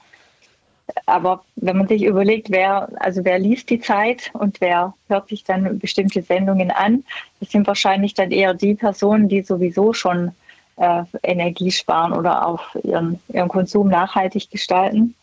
Aber 1.08 1.44
wenn 1.56 1.78
man 1.78 1.88
sich 1.88 2.04
überlegt, 2.04 2.52
wer, 2.52 2.90
also 3.00 3.26
wer 3.26 3.40
liest 3.40 3.72
die 3.72 3.80
Zeit 3.80 4.30
und 4.34 4.62
wer 4.62 4.94
hört 5.08 5.30
sich 5.30 5.44
dann 5.44 5.80
bestimmte 5.80 6.22
Sendungen 6.22 6.70
an, 6.70 7.04
das 7.40 7.50
sind 7.50 7.66
wahrscheinlich 7.66 8.14
dann 8.14 8.30
eher 8.30 8.54
die 8.54 8.76
Personen, 8.76 9.30
die 9.30 9.42
sowieso 9.42 9.94
schon 9.94 10.32
äh, 10.80 11.04
Energie 11.24 11.72
sparen 11.72 12.14
oder 12.14 12.48
auch 12.48 12.76
ihren, 12.84 13.20
ihren 13.28 13.50
Konsum 13.50 13.90
nachhaltig 13.90 14.50
gestalten. 14.50 15.14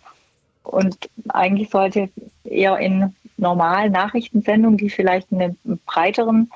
Und 0.63 1.09
eigentlich 1.29 1.71
sollte 1.71 2.11
eher 2.45 2.79
in 2.79 3.15
normalen 3.37 3.93
Nachrichtensendungen, 3.93 4.79
die 4.79 4.91
vielleicht 4.91 5.33
einen 5.33 5.59
breiteren 5.87 6.51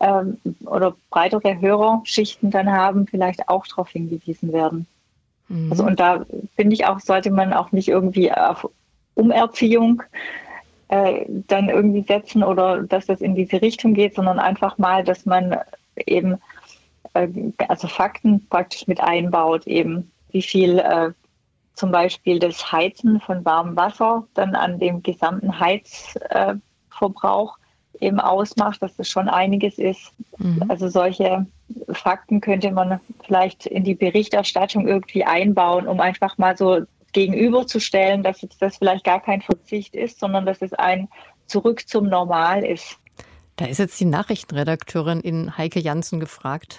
ähm, 0.00 0.38
oder 0.64 0.94
breitere 1.10 1.60
Hörerschichten 1.60 2.50
dann 2.50 2.70
haben, 2.70 3.06
vielleicht 3.06 3.48
auch 3.48 3.66
darauf 3.66 3.90
hingewiesen 3.90 4.52
werden. 4.52 4.86
Mhm. 5.48 5.70
Also 5.70 5.84
und 5.84 5.98
da 5.98 6.24
finde 6.54 6.74
ich 6.74 6.86
auch, 6.86 7.00
sollte 7.00 7.30
man 7.30 7.52
auch 7.52 7.72
nicht 7.72 7.88
irgendwie 7.88 8.30
auf 8.32 8.68
Umerziehung 9.14 10.02
äh, 10.88 11.24
dann 11.28 11.68
irgendwie 11.68 12.02
setzen 12.02 12.44
oder 12.44 12.82
dass 12.82 13.06
das 13.06 13.20
in 13.20 13.34
diese 13.34 13.60
Richtung 13.62 13.94
geht, 13.94 14.14
sondern 14.14 14.38
einfach 14.38 14.78
mal, 14.78 15.02
dass 15.02 15.26
man 15.26 15.56
eben 15.96 16.36
äh, 17.16 17.52
also 17.68 17.88
Fakten 17.88 18.46
praktisch 18.48 18.86
mit 18.86 19.00
einbaut, 19.00 19.66
eben 19.66 20.10
wie 20.30 20.42
viel 20.42 20.78
äh, 20.78 21.10
zum 21.74 21.90
Beispiel 21.90 22.38
das 22.38 22.72
Heizen 22.72 23.20
von 23.20 23.44
warmem 23.44 23.76
Wasser 23.76 24.26
dann 24.34 24.54
an 24.54 24.78
dem 24.78 25.02
gesamten 25.02 25.60
Heizverbrauch 25.60 27.58
äh, 27.58 28.06
eben 28.06 28.20
ausmacht, 28.20 28.82
dass 28.82 28.96
das 28.96 29.08
schon 29.08 29.28
einiges 29.28 29.78
ist. 29.78 30.12
Mhm. 30.38 30.64
Also 30.68 30.88
solche 30.88 31.46
Fakten 31.90 32.40
könnte 32.40 32.70
man 32.70 33.00
vielleicht 33.24 33.66
in 33.66 33.84
die 33.84 33.94
Berichterstattung 33.94 34.86
irgendwie 34.86 35.24
einbauen, 35.24 35.86
um 35.88 36.00
einfach 36.00 36.38
mal 36.38 36.56
so 36.56 36.82
gegenüberzustellen, 37.12 38.22
dass 38.22 38.42
jetzt 38.42 38.60
das 38.60 38.76
vielleicht 38.76 39.04
gar 39.04 39.20
kein 39.20 39.40
Verzicht 39.40 39.94
ist, 39.94 40.20
sondern 40.20 40.46
dass 40.46 40.60
es 40.62 40.72
ein 40.74 41.08
Zurück 41.46 41.88
zum 41.88 42.08
Normal 42.08 42.64
ist. 42.64 42.98
Da 43.56 43.64
ist 43.64 43.78
jetzt 43.78 43.98
die 43.98 44.04
Nachrichtenredakteurin 44.04 45.20
in 45.20 45.56
Heike 45.56 45.80
Janssen 45.80 46.20
gefragt. 46.20 46.78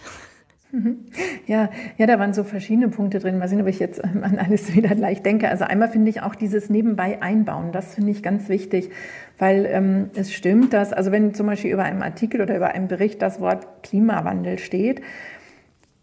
Mhm. 0.72 1.06
Ja, 1.48 1.70
ja, 1.98 2.06
da 2.08 2.20
waren 2.20 2.34
so 2.34 2.44
verschiedene 2.44 2.90
Punkte 2.90 3.20
drin. 3.20 3.40
Mal 3.40 3.48
sehen, 3.48 3.62
ob 3.62 3.68
ich 3.68 3.80
jetzt 3.80 4.02
ähm, 4.04 4.24
an 4.24 4.38
alles 4.38 4.76
wieder 4.76 4.94
gleich 4.96 5.24
denke. 5.24 5.50
Also 5.50 5.64
einmal 5.64 5.90
finde 5.90 6.10
ich 6.10 6.22
auch 6.22 6.36
dieses 6.36 6.70
Nebenbei 6.70 7.22
einbauen. 7.22 7.72
Das 7.72 7.96
finde 7.96 8.12
ich 8.12 8.22
ganz 8.22 8.50
wichtig, 8.50 8.92
weil 9.38 9.66
ähm, 9.66 10.10
es 10.16 10.34
stimmt, 10.34 10.74
dass, 10.74 10.94
also 10.94 11.12
wenn 11.12 11.34
zum 11.34 11.48
Beispiel 11.48 11.72
über 11.72 11.84
einem 11.84 12.02
Artikel 12.02 12.42
oder 12.42 12.56
über 12.56 12.70
einem 12.70 12.88
Bericht 12.88 13.22
das 13.22 13.40
Wort 13.40 13.84
Klimawandel 13.84 14.60
steht, 14.60 15.02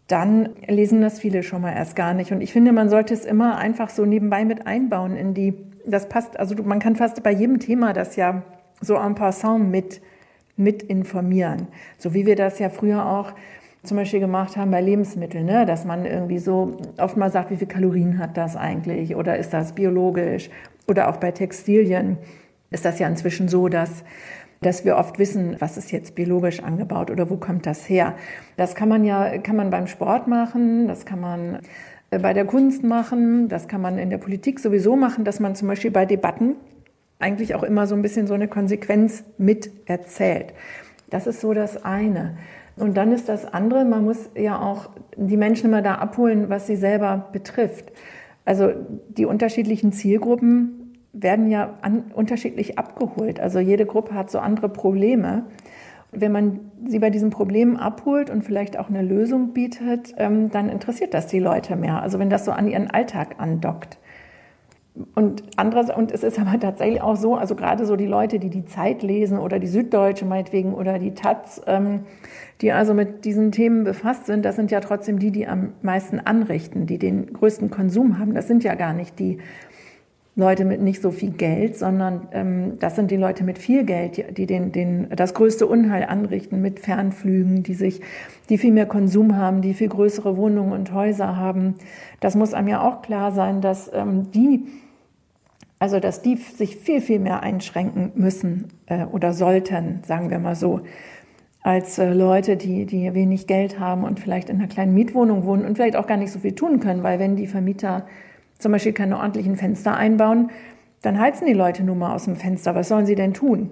dann 0.07 0.49
lesen 0.67 1.01
das 1.01 1.19
viele 1.19 1.43
schon 1.43 1.61
mal 1.61 1.73
erst 1.73 1.95
gar 1.95 2.13
nicht. 2.13 2.31
Und 2.31 2.41
ich 2.41 2.51
finde, 2.51 2.71
man 2.71 2.89
sollte 2.89 3.13
es 3.13 3.25
immer 3.25 3.57
einfach 3.57 3.89
so 3.89 4.05
nebenbei 4.05 4.45
mit 4.45 4.67
einbauen 4.67 5.15
in 5.15 5.33
die, 5.33 5.53
das 5.85 6.09
passt, 6.09 6.39
also 6.39 6.55
man 6.63 6.79
kann 6.79 6.95
fast 6.95 7.21
bei 7.23 7.31
jedem 7.31 7.59
Thema 7.59 7.93
das 7.93 8.15
ja 8.15 8.43
so 8.81 8.95
en 8.95 9.15
passant 9.15 9.71
mit, 9.71 10.01
mit 10.57 10.83
informieren. 10.83 11.67
So 11.97 12.13
wie 12.13 12.25
wir 12.25 12.35
das 12.35 12.59
ja 12.59 12.69
früher 12.69 13.05
auch 13.05 13.33
zum 13.83 13.97
Beispiel 13.97 14.19
gemacht 14.19 14.57
haben 14.57 14.71
bei 14.71 14.81
Lebensmitteln, 14.81 15.45
ne? 15.45 15.65
dass 15.65 15.85
man 15.85 16.05
irgendwie 16.05 16.39
so 16.39 16.77
oft 16.97 17.17
mal 17.17 17.31
sagt, 17.31 17.51
wie 17.51 17.57
viel 17.57 17.67
Kalorien 17.67 18.17
hat 18.17 18.35
das 18.35 18.55
eigentlich 18.55 19.15
oder 19.15 19.37
ist 19.37 19.53
das 19.53 19.73
biologisch 19.73 20.49
oder 20.87 21.09
auch 21.09 21.17
bei 21.17 21.31
Textilien 21.31 22.17
ist 22.71 22.83
das 22.83 22.99
ja 22.99 23.07
inzwischen 23.07 23.47
so, 23.47 23.67
dass 23.69 24.03
dass 24.61 24.85
wir 24.85 24.97
oft 24.97 25.19
wissen, 25.19 25.57
was 25.59 25.77
ist 25.77 25.91
jetzt 25.91 26.15
biologisch 26.15 26.63
angebaut 26.63 27.11
oder 27.11 27.29
wo 27.29 27.37
kommt 27.37 27.65
das 27.65 27.87
her. 27.87 28.15
Das 28.57 28.73
kann 28.73 28.89
man 28.89 29.03
ja, 29.03 29.37
kann 29.37 29.55
man 29.55 29.69
beim 29.69 29.85
Sport 29.85 30.27
machen, 30.27 30.87
das 30.87 31.05
kann 31.05 31.19
man 31.19 31.59
äh, 32.09 32.19
bei 32.19 32.33
der 32.33 32.45
Kunst 32.45 32.83
machen, 32.83 33.47
das 33.47 33.67
kann 33.67 33.81
man 33.81 33.99
in 33.99 34.09
der 34.09 34.17
Politik 34.17 34.59
sowieso 34.59 34.95
machen, 34.95 35.23
dass 35.23 35.39
man 35.39 35.55
zum 35.55 35.67
Beispiel 35.67 35.91
bei 35.91 36.05
Debatten 36.05 36.55
eigentlich 37.19 37.55
auch 37.55 37.63
immer 37.63 37.87
so 37.87 37.95
ein 37.95 38.01
bisschen 38.01 38.27
so 38.27 38.33
eine 38.33 38.47
Konsequenz 38.47 39.23
mit 39.37 39.69
erzählt. 39.85 40.53
Das 41.09 41.27
ist 41.27 41.41
so 41.41 41.53
das 41.53 41.83
eine. 41.85 42.37
Und 42.77 42.97
dann 42.97 43.11
ist 43.11 43.29
das 43.29 43.45
andere, 43.45 43.85
man 43.85 44.03
muss 44.03 44.29
ja 44.35 44.59
auch 44.59 44.89
die 45.15 45.37
Menschen 45.37 45.67
immer 45.67 45.81
da 45.81 45.95
abholen, 45.95 46.49
was 46.49 46.67
sie 46.67 46.75
selber 46.75 47.29
betrifft. 47.31 47.91
Also 48.43 48.71
die 49.09 49.25
unterschiedlichen 49.25 49.91
Zielgruppen 49.91 50.85
werden 51.13 51.49
ja 51.49 51.77
an, 51.81 52.11
unterschiedlich 52.13 52.77
abgeholt. 52.77 53.39
Also 53.39 53.59
jede 53.59 53.85
Gruppe 53.85 54.13
hat 54.13 54.29
so 54.29 54.39
andere 54.39 54.67
Probleme. 54.67 55.45
Wenn 56.11 56.31
man 56.31 56.59
sie 56.85 56.99
bei 56.99 57.09
diesen 57.09 57.29
Problemen 57.29 57.77
abholt 57.77 58.29
und 58.29 58.43
vielleicht 58.43 58.77
auch 58.77 58.89
eine 58.89 59.01
Lösung 59.01 59.53
bietet, 59.53 60.13
ähm, 60.17 60.51
dann 60.51 60.69
interessiert 60.69 61.13
das 61.13 61.27
die 61.27 61.39
Leute 61.39 61.75
mehr. 61.77 62.01
Also 62.01 62.19
wenn 62.19 62.29
das 62.29 62.45
so 62.45 62.51
an 62.51 62.67
ihren 62.67 62.89
Alltag 62.89 63.35
andockt. 63.37 63.97
Und 65.13 65.43
andererseits, 65.57 65.97
und 65.97 66.11
es 66.11 66.23
ist 66.23 66.39
aber 66.39 66.57
tatsächlich 66.59 67.01
auch 67.01 67.17
so, 67.17 67.35
also 67.35 67.55
gerade 67.55 67.85
so 67.85 67.97
die 67.97 68.05
Leute, 68.05 68.39
die 68.39 68.49
die 68.49 68.65
Zeit 68.65 69.03
lesen 69.03 69.37
oder 69.37 69.59
die 69.59 69.67
Süddeutsche 69.67 70.25
meinetwegen 70.25 70.73
oder 70.73 70.99
die 70.99 71.13
Taz, 71.13 71.61
ähm, 71.67 72.01
die 72.61 72.71
also 72.71 72.93
mit 72.93 73.25
diesen 73.25 73.51
Themen 73.51 73.83
befasst 73.83 74.25
sind, 74.25 74.45
das 74.45 74.55
sind 74.55 74.71
ja 74.71 74.79
trotzdem 74.79 75.19
die, 75.19 75.31
die 75.31 75.47
am 75.47 75.73
meisten 75.81 76.21
anrichten, 76.21 76.85
die 76.85 76.97
den 76.97 77.33
größten 77.33 77.69
Konsum 77.69 78.19
haben. 78.19 78.33
Das 78.33 78.47
sind 78.47 78.63
ja 78.63 78.75
gar 78.75 78.93
nicht 78.93 79.19
die 79.19 79.39
Leute 80.37 80.63
mit 80.65 80.81
nicht 80.81 81.01
so 81.01 81.11
viel 81.11 81.31
Geld, 81.31 81.77
sondern 81.77 82.27
ähm, 82.31 82.79
das 82.79 82.95
sind 82.95 83.11
die 83.11 83.17
Leute 83.17 83.43
mit 83.43 83.57
viel 83.57 83.85
Geld, 83.85 84.17
die, 84.17 84.33
die 84.33 84.45
den, 84.45 84.71
den, 84.71 85.07
das 85.15 85.33
größte 85.33 85.65
Unheil 85.65 86.05
anrichten 86.05 86.61
mit 86.61 86.79
Fernflügen, 86.79 87.63
die 87.63 87.73
sich, 87.73 88.01
die 88.49 88.57
viel 88.57 88.71
mehr 88.71 88.85
Konsum 88.85 89.37
haben, 89.37 89.61
die 89.61 89.73
viel 89.73 89.89
größere 89.89 90.35
Wohnungen 90.37 90.73
und 90.73 90.93
Häuser 90.93 91.37
haben. 91.37 91.75
Das 92.19 92.35
muss 92.35 92.53
einem 92.53 92.67
ja 92.67 92.81
auch 92.81 93.01
klar 93.01 93.31
sein, 93.31 93.59
dass 93.59 93.89
ähm, 93.93 94.31
die 94.31 94.65
also, 95.79 95.99
dass 95.99 96.21
die 96.21 96.37
sich 96.37 96.77
viel, 96.77 97.01
viel 97.01 97.19
mehr 97.19 97.43
einschränken 97.43 98.11
müssen 98.15 98.69
äh, 98.85 99.05
oder 99.05 99.33
sollten, 99.33 100.01
sagen 100.05 100.29
wir 100.29 100.39
mal 100.39 100.55
so, 100.55 100.81
als 101.61 101.97
äh, 101.97 102.13
Leute, 102.13 102.57
die, 102.57 102.85
die 102.85 103.13
wenig 103.13 103.47
Geld 103.47 103.79
haben 103.79 104.03
und 104.03 104.19
vielleicht 104.19 104.49
in 104.49 104.57
einer 104.57 104.67
kleinen 104.67 104.93
Mietwohnung 104.93 105.45
wohnen 105.45 105.65
und 105.65 105.75
vielleicht 105.75 105.95
auch 105.95 106.07
gar 106.07 106.17
nicht 106.17 106.31
so 106.31 106.39
viel 106.39 106.53
tun 106.53 106.79
können, 106.79 107.03
weil 107.03 107.19
wenn 107.19 107.35
die 107.35 107.47
Vermieter 107.47 108.05
zum 108.57 108.71
Beispiel 108.71 108.93
keine 108.93 109.17
ordentlichen 109.17 109.57
Fenster 109.57 109.97
einbauen, 109.97 110.49
dann 111.01 111.19
heizen 111.19 111.45
die 111.45 111.53
Leute 111.53 111.83
nur 111.83 111.95
mal 111.95 112.15
aus 112.15 112.25
dem 112.25 112.35
Fenster. 112.35 112.73
Was 112.73 112.87
sollen 112.87 113.05
sie 113.05 113.15
denn 113.15 113.33
tun? 113.33 113.71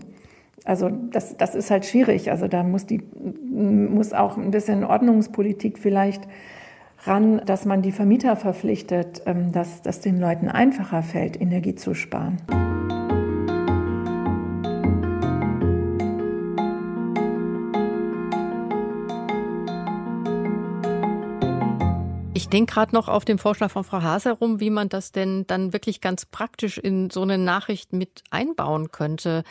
Also 0.65 0.89
das, 0.89 1.37
das 1.37 1.55
ist 1.55 1.71
halt 1.71 1.85
schwierig. 1.85 2.31
Also 2.31 2.47
da 2.47 2.63
muss 2.63 2.85
die 2.85 3.01
muss 3.51 4.13
auch 4.13 4.37
ein 4.37 4.51
bisschen 4.51 4.83
Ordnungspolitik 4.83 5.77
vielleicht 5.77 6.27
ran, 7.05 7.41
dass 7.45 7.65
man 7.65 7.81
die 7.81 7.91
Vermieter 7.91 8.35
verpflichtet, 8.35 9.21
ähm, 9.25 9.51
dass 9.51 9.81
das 9.81 9.99
den 9.99 10.19
Leuten 10.19 10.47
einfacher 10.47 11.03
fällt, 11.03 11.39
Energie 11.39 11.75
zu 11.75 11.93
sparen. 11.93 12.37
Ich 22.35 22.49
denke 22.49 22.73
gerade 22.73 22.93
noch 22.93 23.07
auf 23.07 23.25
den 23.25 23.39
Vorschlag 23.39 23.71
von 23.71 23.83
Frau 23.83 24.03
Haas 24.03 24.25
herum, 24.25 24.59
wie 24.59 24.69
man 24.69 24.87
das 24.87 25.11
denn 25.11 25.47
dann 25.47 25.73
wirklich 25.73 26.01
ganz 26.01 26.25
praktisch 26.25 26.77
in 26.77 27.09
so 27.09 27.23
eine 27.23 27.39
Nachricht 27.39 27.93
mit 27.93 28.23
einbauen 28.29 28.91
könnte. 28.91 29.43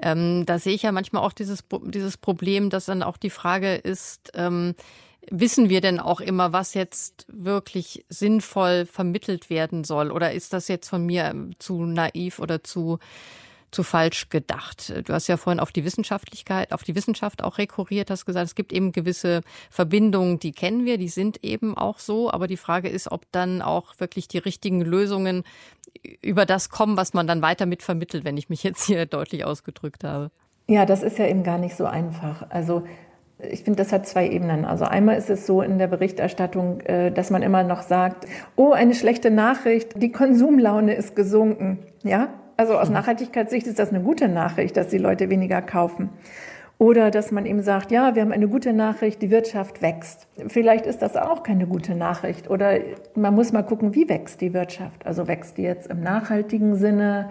Ähm, 0.00 0.44
da 0.44 0.58
sehe 0.58 0.74
ich 0.74 0.82
ja 0.82 0.90
manchmal 0.90 1.22
auch 1.22 1.32
dieses, 1.32 1.64
dieses 1.84 2.16
Problem, 2.16 2.68
dass 2.68 2.86
dann 2.86 3.04
auch 3.04 3.16
die 3.16 3.30
Frage 3.30 3.74
ist, 3.76 4.32
ähm, 4.34 4.74
Wissen 5.30 5.68
wir 5.68 5.80
denn 5.80 6.00
auch 6.00 6.20
immer, 6.20 6.52
was 6.52 6.74
jetzt 6.74 7.26
wirklich 7.28 8.04
sinnvoll 8.08 8.86
vermittelt 8.86 9.50
werden 9.50 9.84
soll? 9.84 10.10
Oder 10.10 10.32
ist 10.32 10.52
das 10.52 10.68
jetzt 10.68 10.88
von 10.88 11.04
mir 11.04 11.26
ähm, 11.26 11.50
zu 11.58 11.84
naiv 11.84 12.38
oder 12.38 12.64
zu, 12.64 12.98
zu 13.70 13.82
falsch 13.82 14.30
gedacht? 14.30 14.92
Du 15.06 15.12
hast 15.12 15.26
ja 15.26 15.36
vorhin 15.36 15.60
auf 15.60 15.72
die 15.72 15.84
Wissenschaftlichkeit, 15.84 16.72
auf 16.72 16.82
die 16.82 16.94
Wissenschaft 16.94 17.44
auch 17.44 17.58
rekurriert, 17.58 18.10
hast 18.10 18.26
gesagt, 18.26 18.46
es 18.46 18.54
gibt 18.54 18.72
eben 18.72 18.92
gewisse 18.92 19.42
Verbindungen, 19.70 20.38
die 20.38 20.52
kennen 20.52 20.84
wir, 20.84 20.96
die 20.96 21.08
sind 21.08 21.44
eben 21.44 21.76
auch 21.76 21.98
so. 21.98 22.30
Aber 22.30 22.46
die 22.46 22.56
Frage 22.56 22.88
ist, 22.88 23.10
ob 23.10 23.30
dann 23.32 23.60
auch 23.60 23.94
wirklich 23.98 24.28
die 24.28 24.38
richtigen 24.38 24.80
Lösungen 24.80 25.44
über 26.22 26.46
das 26.46 26.70
kommen, 26.70 26.96
was 26.96 27.12
man 27.12 27.26
dann 27.26 27.42
weiter 27.42 27.66
mit 27.66 27.82
vermittelt, 27.82 28.24
wenn 28.24 28.36
ich 28.36 28.48
mich 28.48 28.62
jetzt 28.62 28.86
hier 28.86 29.04
deutlich 29.06 29.44
ausgedrückt 29.44 30.04
habe. 30.04 30.30
Ja, 30.68 30.84
das 30.84 31.02
ist 31.02 31.18
ja 31.18 31.26
eben 31.26 31.44
gar 31.44 31.58
nicht 31.58 31.76
so 31.76 31.86
einfach. 31.86 32.50
Also 32.50 32.84
ich 33.38 33.62
finde, 33.62 33.82
das 33.82 33.92
hat 33.92 34.06
zwei 34.06 34.28
Ebenen. 34.28 34.64
Also 34.64 34.84
einmal 34.84 35.16
ist 35.16 35.30
es 35.30 35.46
so 35.46 35.62
in 35.62 35.78
der 35.78 35.86
Berichterstattung, 35.86 36.80
äh, 36.80 37.12
dass 37.12 37.30
man 37.30 37.42
immer 37.42 37.62
noch 37.62 37.82
sagt, 37.82 38.26
oh, 38.56 38.72
eine 38.72 38.94
schlechte 38.94 39.30
Nachricht, 39.30 40.00
die 40.02 40.10
Konsumlaune 40.10 40.94
ist 40.94 41.14
gesunken. 41.14 41.78
Ja, 42.02 42.28
also 42.56 42.76
aus 42.76 42.88
mhm. 42.88 42.94
Nachhaltigkeitssicht 42.94 43.66
ist 43.66 43.78
das 43.78 43.90
eine 43.90 44.00
gute 44.00 44.28
Nachricht, 44.28 44.76
dass 44.76 44.88
die 44.88 44.98
Leute 44.98 45.30
weniger 45.30 45.62
kaufen. 45.62 46.10
Oder 46.78 47.10
dass 47.10 47.32
man 47.32 47.44
eben 47.44 47.62
sagt, 47.62 47.90
ja, 47.90 48.14
wir 48.14 48.22
haben 48.22 48.32
eine 48.32 48.48
gute 48.48 48.72
Nachricht, 48.72 49.20
die 49.20 49.30
Wirtschaft 49.30 49.82
wächst. 49.82 50.28
Vielleicht 50.46 50.86
ist 50.86 51.02
das 51.02 51.16
auch 51.16 51.42
keine 51.42 51.66
gute 51.66 51.96
Nachricht. 51.96 52.48
Oder 52.50 52.78
man 53.16 53.34
muss 53.34 53.52
mal 53.52 53.62
gucken, 53.62 53.96
wie 53.96 54.08
wächst 54.08 54.40
die 54.40 54.54
Wirtschaft? 54.54 55.04
Also 55.04 55.26
wächst 55.26 55.58
die 55.58 55.62
jetzt 55.62 55.88
im 55.88 56.00
nachhaltigen 56.00 56.76
Sinne? 56.76 57.30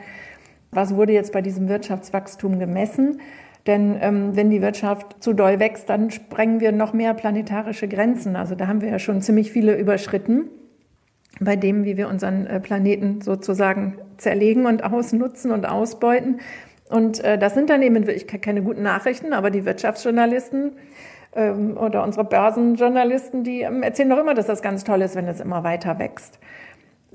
Was 0.72 0.96
wurde 0.96 1.14
jetzt 1.14 1.32
bei 1.32 1.42
diesem 1.42 1.70
Wirtschaftswachstum 1.70 2.60
gemessen? 2.60 3.22
Denn 3.68 3.98
ähm, 4.02 4.36
wenn 4.36 4.50
die 4.50 4.62
Wirtschaft 4.62 5.22
zu 5.22 5.34
doll 5.34 5.60
wächst, 5.60 5.90
dann 5.90 6.10
sprengen 6.10 6.62
wir 6.62 6.72
noch 6.72 6.94
mehr 6.94 7.14
planetarische 7.14 7.88
Grenzen. 7.88 8.38
Also 8.38 8.56
da 8.56 8.68
haben 8.68 8.82
wir 8.82 8.90
ja 8.90 9.00
schon 9.00 9.22
ziemlich 9.22 9.52
viele 9.52 9.78
überschritten 9.78 10.50
bei 11.40 11.56
dem, 11.56 11.84
wie 11.84 11.98
wir 11.98 12.08
unseren 12.08 12.48
äh, 12.48 12.60
Planeten 12.60 13.22
sozusagen 13.22 14.00
zerlegen 14.18 14.66
und 14.66 14.84
ausnutzen 14.84 15.52
und 15.52 15.68
ausbeuten. 15.68 16.40
Und 16.90 17.24
äh, 17.24 17.38
das 17.38 17.54
sind 17.54 17.70
dann 17.70 17.82
eben 17.82 17.98
in 17.98 18.08
Wirklichkeit 18.08 18.42
keine 18.42 18.64
guten 18.64 18.82
Nachrichten, 18.82 19.34
aber 19.34 19.52
die 19.52 19.66
Wirtschaftsjournalisten 19.66 20.72
ähm, 21.36 21.78
oder 21.78 22.04
unsere 22.04 22.24
Börsenjournalisten, 22.24 23.44
die 23.44 23.62
ähm, 23.62 23.84
erzählen 23.84 24.10
doch 24.10 24.20
immer, 24.20 24.34
dass 24.34 24.48
das 24.48 24.62
ganz 24.62 24.86
toll 24.86 25.02
ist, 25.02 25.16
wenn 25.18 25.28
es 25.28 25.42
immer 25.42 25.66
weiter 25.66 26.00
wächst 26.00 26.40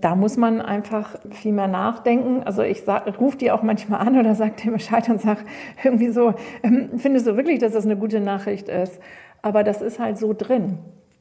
da 0.03 0.17
muss 0.17 0.37
man 0.37 0.61
einfach 0.61 1.17
viel 1.31 1.53
mehr 1.53 1.69
nachdenken. 1.69 2.43
Also 2.43 2.63
ich 2.63 2.83
rufe 3.21 3.39
die 3.39 3.53
auch 3.53 3.63
manchmal 3.63 4.07
an 4.07 4.19
oder 4.19 4.35
sage 4.35 4.55
dir 4.61 4.73
Bescheid 4.73 5.09
und 5.09 5.21
sage 5.21 5.41
irgendwie 5.83 6.11
so, 6.11 6.35
ähm, 6.63 6.91
findest 6.99 7.27
du 7.27 7.37
wirklich, 7.37 7.61
dass 7.61 7.73
das 7.73 7.87
eine 7.87 7.97
gute 7.97 8.21
Nachricht 8.21 8.69
ist? 8.69 9.01
Aber 9.43 9.63
das 9.63 9.81
ist 9.81 10.01
halt 10.01 10.19
so 10.19 10.35
drin. 10.37 10.79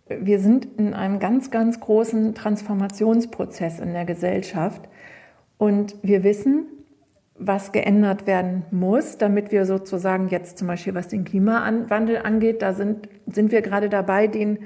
Wir 0.09 0.39
sind 0.39 0.67
in 0.77 0.93
einem 0.93 1.19
ganz, 1.19 1.51
ganz 1.51 1.79
großen 1.79 2.33
Transformationsprozess 2.33 3.79
in 3.79 3.93
der 3.93 4.05
Gesellschaft 4.05 4.81
und 5.57 5.95
wir 6.01 6.23
wissen, 6.23 6.65
was 7.37 7.71
geändert 7.71 8.25
werden 8.25 8.63
muss, 8.71 9.17
damit 9.17 9.51
wir 9.51 9.65
sozusagen 9.65 10.27
jetzt 10.29 10.57
zum 10.57 10.67
Beispiel, 10.67 10.95
was 10.95 11.07
den 11.07 11.23
Klimawandel 11.23 12.17
angeht, 12.17 12.61
da 12.63 12.73
sind, 12.73 13.09
sind 13.27 13.51
wir 13.51 13.61
gerade 13.61 13.89
dabei, 13.89 14.27
den 14.27 14.59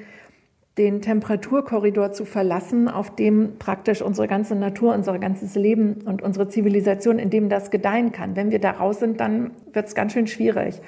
den 0.78 1.02
Temperaturkorridor 1.02 2.12
zu 2.12 2.26
verlassen, 2.26 2.90
auf 2.90 3.16
dem 3.16 3.58
praktisch 3.60 4.02
unsere 4.02 4.28
ganze 4.28 4.56
Natur, 4.56 4.94
unser 4.94 5.18
ganzes 5.20 5.56
Leben 5.56 6.02
und 6.06 6.22
unsere 6.22 6.50
Zivilisation, 6.50 7.18
in 7.18 7.30
dem 7.30 7.48
das 7.48 7.72
gedeihen 7.72 8.12
kann. 8.12 8.36
Wenn 8.36 8.52
wir 8.52 8.60
da 8.60 8.72
raus 8.72 9.00
sind, 9.00 9.20
dann 9.22 9.52
wird 9.72 9.88
es 9.88 9.96
ganz 9.96 10.12
schön 10.12 10.28
schwierig. 10.28 10.82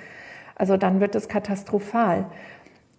Also 0.56 0.76
dann 0.76 1.00
wird 1.00 1.16
es 1.16 1.30
katastrophal. 1.30 2.26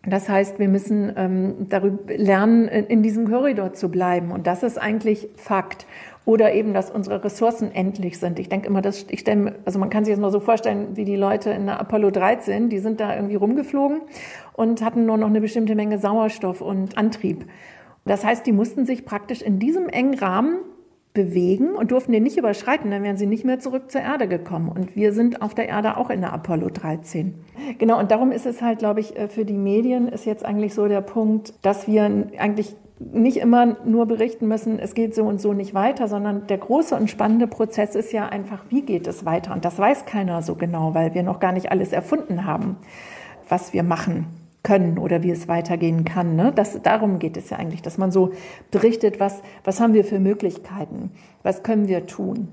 Das 0.07 0.29
heißt, 0.29 0.59
wir 0.59 0.69
müssen 0.69 1.13
ähm, 1.17 1.67
darüber 1.69 2.15
lernen, 2.17 2.69
in, 2.69 2.87
in 2.87 3.03
diesem 3.03 3.29
Korridor 3.29 3.75
zu 3.75 3.91
bleiben. 3.91 4.31
Und 4.31 4.47
das 4.47 4.63
ist 4.63 4.79
eigentlich 4.79 5.29
Fakt. 5.37 5.87
Oder 6.29 6.53
eben, 6.53 6.75
dass 6.75 6.91
unsere 6.91 7.25
Ressourcen 7.25 7.75
endlich 7.75 8.19
sind. 8.19 8.39
Ich 8.39 8.51
denke 8.51 8.67
immer, 8.67 8.83
dass 8.83 9.07
ich 9.09 9.21
stelle, 9.21 9.55
also 9.65 9.79
man 9.79 9.89
kann 9.89 10.05
sich 10.05 10.13
das 10.13 10.21
mal 10.21 10.31
so 10.31 10.41
vorstellen, 10.41 10.89
wie 10.95 11.07
die 11.07 11.17
Leute 11.17 11.49
in 11.49 11.65
der 11.65 11.81
Apollo 11.81 12.11
13, 12.11 12.69
die 12.69 12.81
sind 12.81 13.01
da 13.01 13.17
irgendwie 13.17 13.37
rumgeflogen 13.37 14.03
und 14.53 14.83
hatten 14.83 15.07
nur 15.07 15.17
noch 15.17 15.29
eine 15.29 15.41
bestimmte 15.41 15.75
Menge 15.75 15.99
Sauerstoff 15.99 16.61
und 16.61 16.99
Antrieb. 16.99 17.47
Das 18.05 18.27
heißt, 18.27 18.45
die 18.45 18.53
mussten 18.53 18.85
sich 18.85 19.07
praktisch 19.07 19.41
in 19.41 19.59
diesem 19.59 19.89
engen 19.89 20.19
Rahmen 20.19 20.59
bewegen 21.15 21.71
und 21.71 21.93
durften 21.93 22.13
den 22.13 22.25
nicht 22.25 22.37
überschreiten, 22.37 22.91
dann 22.91 23.03
wären 23.03 23.17
sie 23.17 23.27
nicht 23.27 23.47
mehr 23.47 23.59
zurück 23.59 23.91
zur 23.91 24.03
Erde 24.03 24.29
gekommen. 24.29 24.69
Und 24.69 24.97
wir 24.97 25.15
sind 25.15 25.41
auf 25.41 25.55
der 25.55 25.67
Erde 25.71 25.97
auch 25.97 26.11
in 26.11 26.21
der 26.21 26.35
Apollo 26.35 26.69
13. 26.75 27.37
Genau, 27.79 27.99
und 27.99 28.11
darum 28.11 28.33
ist 28.33 28.45
es 28.45 28.61
halt, 28.61 28.81
glaube 28.81 29.01
ich, 29.01 29.17
äh, 29.17 29.29
für 29.29 29.47
die 29.47 29.57
Medien 29.57 30.09
ist 30.09 30.27
jetzt 30.27 30.45
eigentlich 30.45 30.75
so 30.75 30.89
der 30.89 31.01
Punkt, 31.01 31.55
dass 31.63 31.89
wir 31.89 32.29
eigentlich 32.39 32.77
nicht 33.01 33.37
immer 33.37 33.77
nur 33.85 34.07
berichten 34.07 34.49
müssen, 34.49 34.79
es 34.79 34.95
geht 34.95 35.15
so 35.15 35.25
und 35.25 35.41
so 35.41 35.53
nicht 35.53 35.75
weiter, 35.75 36.09
sondern 36.09 36.47
der 36.47 36.59
große 36.59 36.97
und 36.97 37.09
spannende 37.09 37.47
Prozess 37.47 37.95
ist 37.95 38.13
ja 38.13 38.27
einfach, 38.27 38.65
wie 38.71 38.83
geht 38.83 39.07
es 39.07 39.25
weiter? 39.25 39.53
Und 39.53 39.65
das 39.65 39.79
weiß 39.79 40.05
keiner 40.05 40.43
so 40.43 40.57
genau, 40.57 40.95
weil 40.95 41.15
wir 41.15 41.23
noch 41.23 41.41
gar 41.41 41.53
nicht 41.53 41.71
alles 41.71 41.93
erfunden 41.93 42.45
haben, 42.45 42.77
was 43.49 43.73
wir 43.73 43.83
machen 43.83 44.27
können 44.65 44.99
oder 44.99 45.23
wie 45.23 45.31
es 45.31 45.47
weitergehen 45.47 46.05
kann. 46.05 46.35
Ne? 46.35 46.53
Das, 46.55 46.83
darum 46.83 47.21
geht 47.21 47.37
es 47.37 47.51
ja 47.51 47.59
eigentlich, 47.59 47.83
dass 47.83 47.99
man 47.99 48.11
so 48.11 48.33
berichtet, 48.71 49.21
was, 49.21 49.43
was 49.65 49.81
haben 49.81 49.95
wir 49.95 50.05
für 50.05 50.19
Möglichkeiten, 50.19 51.13
was 51.43 51.63
können 51.63 51.89
wir 51.89 52.07
tun 52.07 52.49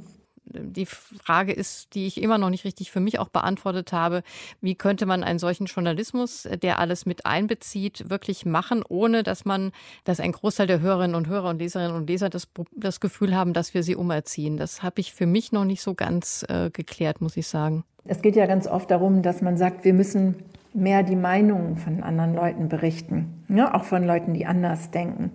die 0.59 0.85
Frage 0.85 1.53
ist, 1.53 1.93
die 1.93 2.07
ich 2.07 2.21
immer 2.21 2.37
noch 2.37 2.49
nicht 2.49 2.65
richtig 2.65 2.91
für 2.91 2.99
mich 2.99 3.19
auch 3.19 3.29
beantwortet 3.29 3.91
habe, 3.93 4.23
wie 4.61 4.75
könnte 4.75 5.05
man 5.05 5.23
einen 5.23 5.39
solchen 5.39 5.65
Journalismus, 5.65 6.47
der 6.61 6.79
alles 6.79 7.05
mit 7.05 7.25
einbezieht, 7.25 8.09
wirklich 8.09 8.45
machen, 8.45 8.83
ohne 8.87 9.23
dass 9.23 9.45
man, 9.45 9.71
dass 10.03 10.19
ein 10.19 10.31
Großteil 10.31 10.67
der 10.67 10.81
Hörerinnen 10.81 11.15
und 11.15 11.27
Hörer 11.27 11.49
und 11.49 11.59
Leserinnen 11.59 11.95
und 11.95 12.07
Leser 12.07 12.29
das, 12.29 12.47
das 12.75 12.99
Gefühl 12.99 13.35
haben, 13.35 13.53
dass 13.53 13.73
wir 13.73 13.83
sie 13.83 13.95
umerziehen. 13.95 14.57
Das 14.57 14.83
habe 14.83 15.01
ich 15.01 15.13
für 15.13 15.25
mich 15.25 15.51
noch 15.51 15.65
nicht 15.65 15.81
so 15.81 15.93
ganz 15.93 16.45
äh, 16.49 16.69
geklärt, 16.69 17.21
muss 17.21 17.37
ich 17.37 17.47
sagen. 17.47 17.83
Es 18.05 18.21
geht 18.21 18.35
ja 18.35 18.45
ganz 18.45 18.67
oft 18.67 18.91
darum, 18.91 19.21
dass 19.21 19.41
man 19.41 19.57
sagt, 19.57 19.83
wir 19.83 19.93
müssen 19.93 20.35
mehr 20.73 21.03
die 21.03 21.15
Meinungen 21.15 21.77
von 21.77 22.03
anderen 22.03 22.35
Leuten 22.35 22.69
berichten, 22.69 23.45
ja, 23.47 23.73
auch 23.73 23.83
von 23.85 24.03
Leuten, 24.03 24.33
die 24.33 24.45
anders 24.45 24.91
denken. 24.91 25.31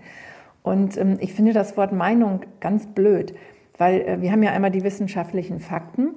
Und 0.63 0.97
ähm, 0.97 1.17
ich 1.21 1.33
finde 1.33 1.53
das 1.53 1.77
Wort 1.77 1.93
Meinung 1.93 2.43
ganz 2.61 2.87
blöd. 2.87 3.35
Weil 3.81 4.03
äh, 4.03 4.21
wir 4.21 4.31
haben 4.31 4.43
ja 4.43 4.53
einmal 4.53 4.71
die 4.71 4.85
wissenschaftlichen 4.85 5.59
Fakten. 5.59 6.11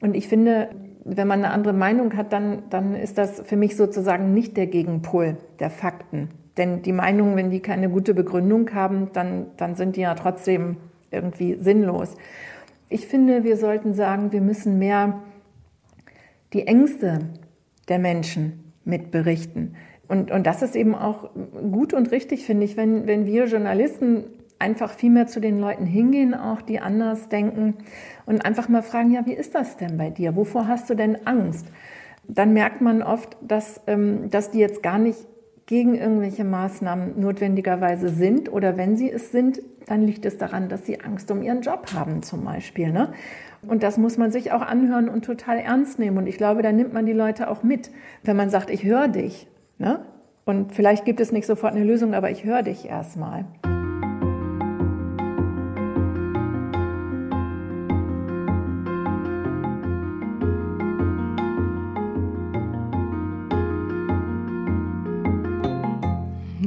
Und 0.00 0.14
ich 0.14 0.28
finde, 0.28 0.70
wenn 1.04 1.26
man 1.26 1.44
eine 1.44 1.52
andere 1.52 1.74
Meinung 1.74 2.16
hat, 2.16 2.32
dann, 2.32 2.62
dann 2.70 2.94
ist 2.94 3.18
das 3.18 3.42
für 3.44 3.56
mich 3.56 3.76
sozusagen 3.76 4.32
nicht 4.32 4.56
der 4.56 4.68
Gegenpol 4.68 5.36
der 5.58 5.68
Fakten. 5.68 6.28
Denn 6.56 6.82
die 6.82 6.92
Meinungen, 6.92 7.34
wenn 7.34 7.50
die 7.50 7.58
keine 7.58 7.90
gute 7.90 8.14
Begründung 8.14 8.72
haben, 8.72 9.10
dann, 9.14 9.46
dann 9.56 9.74
sind 9.74 9.96
die 9.96 10.02
ja 10.02 10.14
trotzdem 10.14 10.76
irgendwie 11.10 11.56
sinnlos. 11.56 12.14
Ich 12.88 13.08
finde, 13.08 13.42
wir 13.42 13.56
sollten 13.56 13.94
sagen, 13.94 14.30
wir 14.30 14.40
müssen 14.40 14.78
mehr 14.78 15.20
die 16.52 16.68
Ängste 16.68 17.18
der 17.88 17.98
Menschen 17.98 18.72
mitberichten. 18.84 19.74
Und, 20.06 20.30
und 20.30 20.46
das 20.46 20.62
ist 20.62 20.76
eben 20.76 20.94
auch 20.94 21.30
gut 21.72 21.94
und 21.94 22.12
richtig, 22.12 22.46
finde 22.46 22.64
ich, 22.64 22.76
wenn, 22.76 23.08
wenn 23.08 23.26
wir 23.26 23.46
Journalisten 23.46 24.24
einfach 24.58 24.92
viel 24.92 25.10
mehr 25.10 25.26
zu 25.26 25.40
den 25.40 25.60
Leuten 25.60 25.86
hingehen, 25.86 26.34
auch 26.34 26.62
die 26.62 26.80
anders 26.80 27.28
denken 27.28 27.74
und 28.26 28.44
einfach 28.44 28.68
mal 28.68 28.82
fragen, 28.82 29.12
ja, 29.12 29.24
wie 29.26 29.34
ist 29.34 29.54
das 29.54 29.76
denn 29.76 29.96
bei 29.96 30.10
dir? 30.10 30.36
Wovor 30.36 30.66
hast 30.66 30.90
du 30.90 30.94
denn 30.94 31.26
Angst? 31.26 31.66
Dann 32.26 32.52
merkt 32.52 32.80
man 32.80 33.02
oft, 33.02 33.36
dass, 33.40 33.80
ähm, 33.86 34.30
dass 34.30 34.50
die 34.50 34.58
jetzt 34.58 34.82
gar 34.82 34.98
nicht 34.98 35.18
gegen 35.66 35.94
irgendwelche 35.94 36.44
Maßnahmen 36.44 37.20
notwendigerweise 37.20 38.08
sind 38.08 38.50
oder 38.50 38.76
wenn 38.76 38.96
sie 38.96 39.10
es 39.10 39.32
sind, 39.32 39.60
dann 39.86 40.02
liegt 40.02 40.24
es 40.24 40.38
daran, 40.38 40.68
dass 40.68 40.86
sie 40.86 41.00
Angst 41.00 41.30
um 41.30 41.42
ihren 41.42 41.60
Job 41.60 41.92
haben 41.94 42.22
zum 42.22 42.44
Beispiel. 42.44 42.90
Ne? 42.90 43.12
Und 43.66 43.82
das 43.82 43.98
muss 43.98 44.16
man 44.16 44.30
sich 44.30 44.52
auch 44.52 44.62
anhören 44.62 45.08
und 45.08 45.24
total 45.24 45.58
ernst 45.58 45.98
nehmen. 45.98 46.16
Und 46.18 46.26
ich 46.26 46.38
glaube, 46.38 46.62
da 46.62 46.72
nimmt 46.72 46.92
man 46.92 47.06
die 47.06 47.12
Leute 47.12 47.50
auch 47.50 47.62
mit, 47.62 47.90
wenn 48.22 48.36
man 48.36 48.50
sagt, 48.50 48.70
ich 48.70 48.84
höre 48.84 49.08
dich. 49.08 49.46
Ne? 49.78 50.00
Und 50.44 50.72
vielleicht 50.72 51.04
gibt 51.04 51.20
es 51.20 51.32
nicht 51.32 51.46
sofort 51.46 51.74
eine 51.74 51.84
Lösung, 51.84 52.14
aber 52.14 52.30
ich 52.30 52.44
höre 52.44 52.62
dich 52.62 52.88
erstmal. 52.88 53.44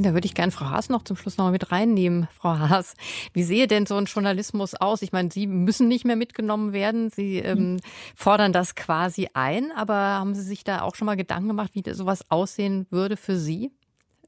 Da 0.02 0.14
würde 0.14 0.26
ich 0.26 0.34
gerne 0.34 0.52
Frau 0.52 0.66
Haas 0.66 0.88
noch 0.88 1.02
zum 1.02 1.16
Schluss 1.16 1.38
noch 1.38 1.46
mal 1.46 1.52
mit 1.52 1.72
reinnehmen. 1.72 2.28
Frau 2.32 2.58
Haas, 2.58 2.94
wie 3.32 3.42
sehe 3.42 3.66
denn 3.66 3.86
so 3.86 3.96
ein 3.96 4.06
Journalismus 4.06 4.74
aus? 4.74 5.02
Ich 5.02 5.12
meine, 5.12 5.30
Sie 5.30 5.46
müssen 5.46 5.88
nicht 5.88 6.04
mehr 6.04 6.16
mitgenommen 6.16 6.72
werden. 6.72 7.10
Sie 7.10 7.38
ähm, 7.38 7.78
fordern 8.16 8.52
das 8.52 8.74
quasi 8.74 9.28
ein, 9.34 9.72
aber 9.72 9.94
haben 9.94 10.34
Sie 10.34 10.42
sich 10.42 10.64
da 10.64 10.82
auch 10.82 10.94
schon 10.94 11.06
mal 11.06 11.16
Gedanken 11.16 11.48
gemacht, 11.48 11.70
wie 11.74 11.82
sowas 11.92 12.30
aussehen 12.30 12.86
würde 12.90 13.16
für 13.16 13.36
Sie? 13.36 13.70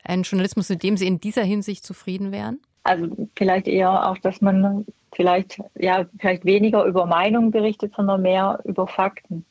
Ein 0.02 0.22
Journalismus, 0.22 0.68
mit 0.68 0.82
dem 0.82 0.96
Sie 0.96 1.06
in 1.06 1.20
dieser 1.20 1.42
Hinsicht 1.42 1.84
zufrieden 1.84 2.32
wären? 2.32 2.60
Also 2.84 3.08
vielleicht 3.37 3.66
eher 3.66 4.10
auch, 4.10 4.18
dass 4.18 4.40
man 4.40 4.84
vielleicht 5.14 5.58
ja 5.74 6.04
vielleicht 6.18 6.44
weniger 6.44 6.84
über 6.84 7.06
Meinungen 7.06 7.50
berichtet, 7.50 7.94
sondern 7.96 8.22
mehr 8.22 8.60
über 8.64 8.87
Fakten. 8.87 9.44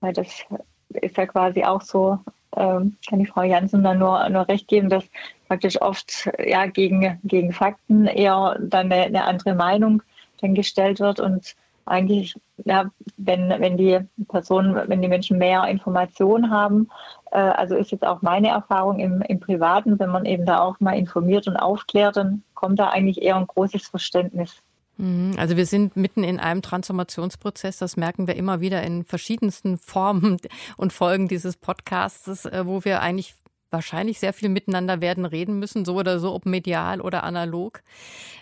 Weil 0.00 0.12
das 0.12 0.44
ist 0.88 1.16
ja 1.16 1.26
quasi 1.26 1.64
auch 1.64 1.82
so, 1.82 2.18
ähm, 2.56 2.96
kann 3.08 3.18
die 3.18 3.26
Frau 3.26 3.42
Jansen 3.42 3.82
dann 3.82 3.98
nur, 3.98 4.28
nur 4.28 4.48
recht 4.48 4.68
geben, 4.68 4.88
dass 4.88 5.04
praktisch 5.48 5.80
oft 5.80 6.30
ja 6.44 6.66
gegen, 6.66 7.18
gegen 7.24 7.52
Fakten 7.52 8.06
eher 8.06 8.56
dann 8.60 8.92
eine, 8.92 9.04
eine 9.04 9.24
andere 9.24 9.54
Meinung 9.54 10.02
dann 10.40 10.54
gestellt 10.54 11.00
wird 11.00 11.20
und 11.20 11.56
eigentlich, 11.88 12.34
ja, 12.64 12.90
wenn, 13.16 13.48
wenn 13.48 13.76
die 13.76 13.98
Personen, 14.28 14.88
wenn 14.88 15.02
die 15.02 15.08
Menschen 15.08 15.38
mehr 15.38 15.64
Informationen 15.64 16.50
haben, 16.50 16.88
äh, 17.32 17.38
also 17.38 17.76
ist 17.76 17.90
jetzt 17.90 18.06
auch 18.06 18.22
meine 18.22 18.48
Erfahrung 18.48 18.98
im, 18.98 19.22
im 19.22 19.40
Privaten, 19.40 19.98
wenn 19.98 20.10
man 20.10 20.26
eben 20.26 20.44
da 20.44 20.60
auch 20.60 20.78
mal 20.80 20.98
informiert 20.98 21.48
und 21.48 21.56
aufklärt, 21.56 22.16
dann 22.16 22.42
kommt 22.54 22.78
da 22.78 22.88
eigentlich 22.88 23.22
eher 23.22 23.36
ein 23.36 23.46
großes 23.46 23.88
Verständnis. 23.88 24.62
Mhm. 24.98 25.34
Also 25.36 25.56
wir 25.56 25.64
sind 25.64 25.96
mitten 25.96 26.24
in 26.24 26.38
einem 26.38 26.60
Transformationsprozess, 26.60 27.78
das 27.78 27.96
merken 27.96 28.26
wir 28.26 28.36
immer 28.36 28.60
wieder 28.60 28.82
in 28.82 29.04
verschiedensten 29.04 29.78
Formen 29.78 30.36
und 30.76 30.92
Folgen 30.92 31.28
dieses 31.28 31.56
Podcasts, 31.56 32.44
äh, 32.44 32.66
wo 32.66 32.84
wir 32.84 33.00
eigentlich 33.00 33.34
wahrscheinlich 33.70 34.18
sehr 34.18 34.32
viel 34.32 34.48
miteinander 34.48 35.00
werden 35.00 35.24
reden 35.24 35.58
müssen, 35.58 35.84
so 35.84 35.96
oder 35.96 36.18
so, 36.18 36.34
ob 36.34 36.46
medial 36.46 37.00
oder 37.00 37.22
analog, 37.22 37.82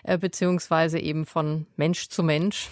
äh, 0.03 0.17
beziehungsweise 0.17 0.99
eben 0.99 1.25
von 1.25 1.67
Mensch 1.75 2.09
zu 2.09 2.23
Mensch. 2.23 2.69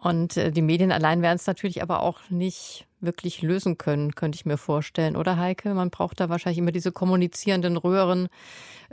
Und 0.00 0.36
äh, 0.36 0.50
die 0.50 0.62
Medien 0.62 0.92
allein 0.92 1.22
werden 1.22 1.36
es 1.36 1.46
natürlich 1.46 1.82
aber 1.82 2.02
auch 2.02 2.18
nicht 2.28 2.86
wirklich 3.00 3.42
lösen 3.42 3.78
können, 3.78 4.14
könnte 4.14 4.36
ich 4.36 4.44
mir 4.44 4.58
vorstellen, 4.58 5.16
oder 5.16 5.36
Heike? 5.36 5.74
Man 5.74 5.90
braucht 5.90 6.20
da 6.20 6.28
wahrscheinlich 6.28 6.58
immer 6.58 6.72
diese 6.72 6.92
kommunizierenden 6.92 7.76
Röhren 7.76 8.28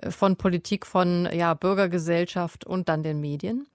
von 0.08 0.36
Politik, 0.36 0.86
von 0.86 1.28
ja, 1.34 1.54
Bürgergesellschaft 1.54 2.66
und 2.66 2.90
dann 2.90 3.04
den 3.04 3.20
Medien. 3.20 3.68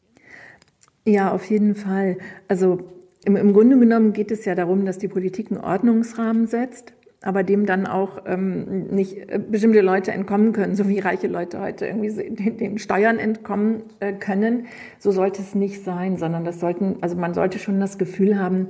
Ja, 1.06 1.32
auf 1.32 1.44
jeden 1.50 1.74
Fall. 1.74 2.18
Also 2.48 2.80
im, 3.24 3.36
im 3.36 3.52
Grunde 3.52 3.78
genommen 3.78 4.12
geht 4.12 4.30
es 4.30 4.44
ja 4.44 4.54
darum, 4.54 4.84
dass 4.84 4.98
die 4.98 5.08
Politik 5.08 5.50
einen 5.50 5.60
Ordnungsrahmen 5.60 6.46
setzt 6.46 6.94
aber 7.24 7.42
dem 7.42 7.64
dann 7.64 7.86
auch 7.86 8.22
ähm, 8.26 8.88
nicht 8.88 9.16
äh, 9.30 9.38
bestimmte 9.38 9.80
Leute 9.80 10.12
entkommen 10.12 10.52
können, 10.52 10.76
so 10.76 10.88
wie 10.88 10.98
reiche 10.98 11.26
Leute 11.26 11.60
heute 11.60 11.86
irgendwie 11.86 12.10
den, 12.10 12.56
den 12.58 12.78
Steuern 12.78 13.18
entkommen 13.18 13.82
äh, 14.00 14.12
können. 14.12 14.66
So 14.98 15.10
sollte 15.10 15.42
es 15.42 15.54
nicht 15.54 15.82
sein, 15.82 16.16
sondern 16.16 16.44
das 16.44 16.60
sollten, 16.60 16.96
also 17.00 17.16
man 17.16 17.34
sollte 17.34 17.58
schon 17.58 17.80
das 17.80 17.98
Gefühl 17.98 18.38
haben, 18.38 18.68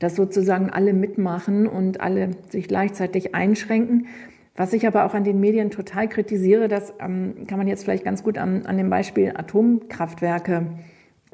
dass 0.00 0.16
sozusagen 0.16 0.70
alle 0.70 0.92
mitmachen 0.92 1.66
und 1.66 2.00
alle 2.00 2.30
sich 2.50 2.66
gleichzeitig 2.66 3.34
einschränken. 3.34 4.08
Was 4.56 4.72
ich 4.72 4.86
aber 4.86 5.04
auch 5.04 5.14
an 5.14 5.24
den 5.24 5.40
Medien 5.40 5.70
total 5.70 6.08
kritisiere, 6.08 6.68
das 6.68 6.92
ähm, 7.00 7.46
kann 7.46 7.58
man 7.58 7.68
jetzt 7.68 7.84
vielleicht 7.84 8.04
ganz 8.04 8.22
gut 8.24 8.38
an, 8.38 8.66
an 8.66 8.76
dem 8.76 8.90
Beispiel 8.90 9.32
Atomkraftwerke 9.36 10.66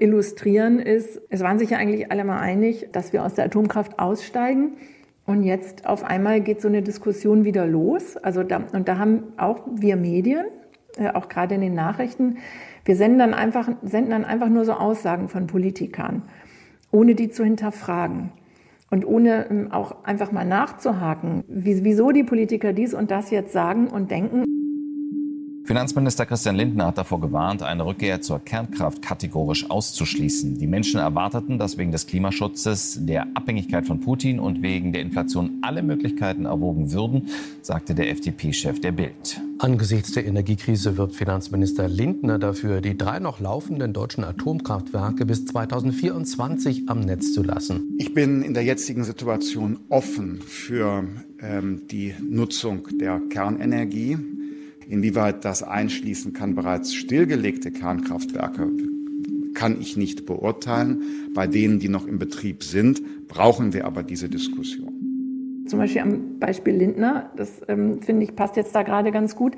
illustrieren, 0.00 0.78
ist, 0.78 1.20
es 1.28 1.40
waren 1.40 1.58
sich 1.58 1.70
ja 1.70 1.78
eigentlich 1.78 2.10
alle 2.10 2.24
mal 2.24 2.40
einig, 2.40 2.88
dass 2.92 3.12
wir 3.12 3.24
aus 3.24 3.34
der 3.34 3.44
Atomkraft 3.46 3.98
aussteigen. 3.98 4.72
Und 5.26 5.44
jetzt 5.44 5.86
auf 5.86 6.02
einmal 6.02 6.40
geht 6.40 6.60
so 6.60 6.68
eine 6.68 6.82
Diskussion 6.82 7.44
wieder 7.44 7.66
los. 7.66 8.16
Also 8.16 8.42
da, 8.42 8.64
und 8.72 8.88
da 8.88 8.98
haben 8.98 9.24
auch 9.36 9.66
wir 9.72 9.96
Medien, 9.96 10.46
äh, 10.96 11.10
auch 11.10 11.28
gerade 11.28 11.54
in 11.54 11.60
den 11.60 11.74
Nachrichten, 11.74 12.38
wir 12.84 12.96
senden 12.96 13.18
dann 13.18 13.34
einfach, 13.34 13.68
senden 13.82 14.10
dann 14.10 14.24
einfach 14.24 14.48
nur 14.48 14.64
so 14.64 14.72
Aussagen 14.72 15.28
von 15.28 15.46
Politikern, 15.46 16.22
ohne 16.90 17.14
die 17.14 17.30
zu 17.30 17.44
hinterfragen. 17.44 18.32
Und 18.90 19.06
ohne 19.06 19.48
ähm, 19.48 19.70
auch 19.70 20.02
einfach 20.04 20.32
mal 20.32 20.44
nachzuhaken, 20.44 21.44
wieso 21.46 22.10
die 22.10 22.24
Politiker 22.24 22.72
dies 22.72 22.92
und 22.92 23.12
das 23.12 23.30
jetzt 23.30 23.52
sagen 23.52 23.86
und 23.86 24.10
denken. 24.10 24.44
Finanzminister 25.70 26.26
Christian 26.26 26.56
Lindner 26.56 26.86
hat 26.86 26.98
davor 26.98 27.20
gewarnt, 27.20 27.62
eine 27.62 27.86
Rückkehr 27.86 28.20
zur 28.20 28.40
Kernkraft 28.40 29.02
kategorisch 29.02 29.70
auszuschließen. 29.70 30.58
Die 30.58 30.66
Menschen 30.66 30.98
erwarteten, 30.98 31.60
dass 31.60 31.78
wegen 31.78 31.92
des 31.92 32.08
Klimaschutzes, 32.08 32.98
der 33.02 33.28
Abhängigkeit 33.34 33.86
von 33.86 34.00
Putin 34.00 34.40
und 34.40 34.62
wegen 34.62 34.92
der 34.92 35.02
Inflation 35.02 35.60
alle 35.62 35.84
Möglichkeiten 35.84 36.44
erwogen 36.44 36.90
würden, 36.90 37.28
sagte 37.62 37.94
der 37.94 38.10
FDP-Chef 38.10 38.80
der 38.80 38.90
Bild. 38.90 39.40
Angesichts 39.60 40.10
der 40.10 40.26
Energiekrise 40.26 40.96
wirbt 40.96 41.14
Finanzminister 41.14 41.86
Lindner 41.86 42.40
dafür, 42.40 42.80
die 42.80 42.98
drei 42.98 43.20
noch 43.20 43.38
laufenden 43.38 43.92
deutschen 43.92 44.24
Atomkraftwerke 44.24 45.24
bis 45.24 45.46
2024 45.46 46.88
am 46.88 46.98
Netz 46.98 47.32
zu 47.32 47.44
lassen. 47.44 47.96
Ich 48.00 48.12
bin 48.12 48.42
in 48.42 48.54
der 48.54 48.64
jetzigen 48.64 49.04
Situation 49.04 49.78
offen 49.88 50.40
für 50.40 51.04
ähm, 51.40 51.82
die 51.88 52.12
Nutzung 52.20 52.88
der 52.98 53.20
Kernenergie. 53.30 54.18
Inwieweit 54.90 55.44
das 55.44 55.62
einschließen 55.62 56.32
kann, 56.32 56.56
bereits 56.56 56.94
stillgelegte 56.94 57.70
Kernkraftwerke, 57.70 58.68
kann 59.54 59.80
ich 59.80 59.96
nicht 59.96 60.26
beurteilen. 60.26 61.02
Bei 61.32 61.46
denen, 61.46 61.78
die 61.78 61.88
noch 61.88 62.08
im 62.08 62.18
Betrieb 62.18 62.64
sind, 62.64 63.28
brauchen 63.28 63.72
wir 63.72 63.86
aber 63.86 64.02
diese 64.02 64.28
Diskussion. 64.28 65.64
Zum 65.66 65.78
Beispiel 65.78 66.02
am 66.02 66.38
Beispiel 66.40 66.74
Lindner, 66.74 67.30
das 67.36 67.62
ähm, 67.68 68.02
finde 68.02 68.24
ich 68.24 68.34
passt 68.34 68.56
jetzt 68.56 68.74
da 68.74 68.82
gerade 68.82 69.12
ganz 69.12 69.36
gut. 69.36 69.54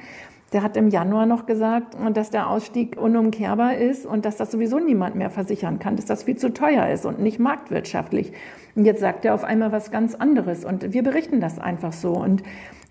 Der 0.53 0.63
hat 0.63 0.77
im 0.77 0.89
Januar 0.89 1.25
noch 1.25 1.47
gesagt, 1.47 1.97
dass 2.13 2.29
der 2.29 2.51
Ausstieg 2.51 2.99
unumkehrbar 3.01 3.79
ist 3.79 4.05
und 4.05 4.27
dass 4.27 4.37
das 4.37 4.51
sowieso 4.51 4.79
niemand 4.79 5.15
mehr 5.15 5.31
versichern 5.31 5.79
kann, 5.79 5.97
dass 5.97 6.05
das 6.05 6.25
viel 6.25 6.37
zu 6.37 6.53
teuer 6.53 6.89
ist 6.91 7.07
und 7.07 7.21
nicht 7.21 7.39
marktwirtschaftlich. 7.39 8.33
Und 8.75 8.85
jetzt 8.85 9.01
sagt 9.01 9.25
er 9.25 9.33
auf 9.35 9.45
einmal 9.45 9.73
was 9.73 9.91
ganz 9.91 10.15
anderes 10.15 10.67
und 10.67 10.93
wir 10.93 11.03
berichten 11.03 11.41
das 11.41 11.59
einfach 11.59 11.95
so. 11.95 12.13
Und 12.13 12.43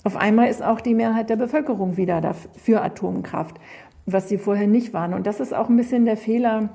auf 0.03 0.15
einmal 0.15 0.49
ist 0.49 0.63
auch 0.63 0.81
die 0.81 0.95
Mehrheit 0.95 1.29
der 1.29 1.35
Bevölkerung 1.35 1.97
wieder 1.97 2.33
für 2.33 2.81
Atomkraft, 2.81 3.57
was 4.05 4.29
sie 4.29 4.37
vorher 4.37 4.67
nicht 4.67 4.93
waren. 4.93 5.13
Und 5.13 5.27
das 5.27 5.39
ist 5.39 5.53
auch 5.53 5.69
ein 5.69 5.77
bisschen 5.77 6.05
der 6.05 6.17
Fehler 6.17 6.69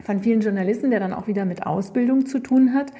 von 0.00 0.20
vielen 0.20 0.40
Journalisten, 0.40 0.90
der 0.90 1.00
dann 1.00 1.12
auch 1.12 1.26
wieder 1.26 1.44
mit 1.44 1.66
Ausbildung 1.66 2.26
zu 2.26 2.38
tun 2.38 2.72
hat, 2.74 2.92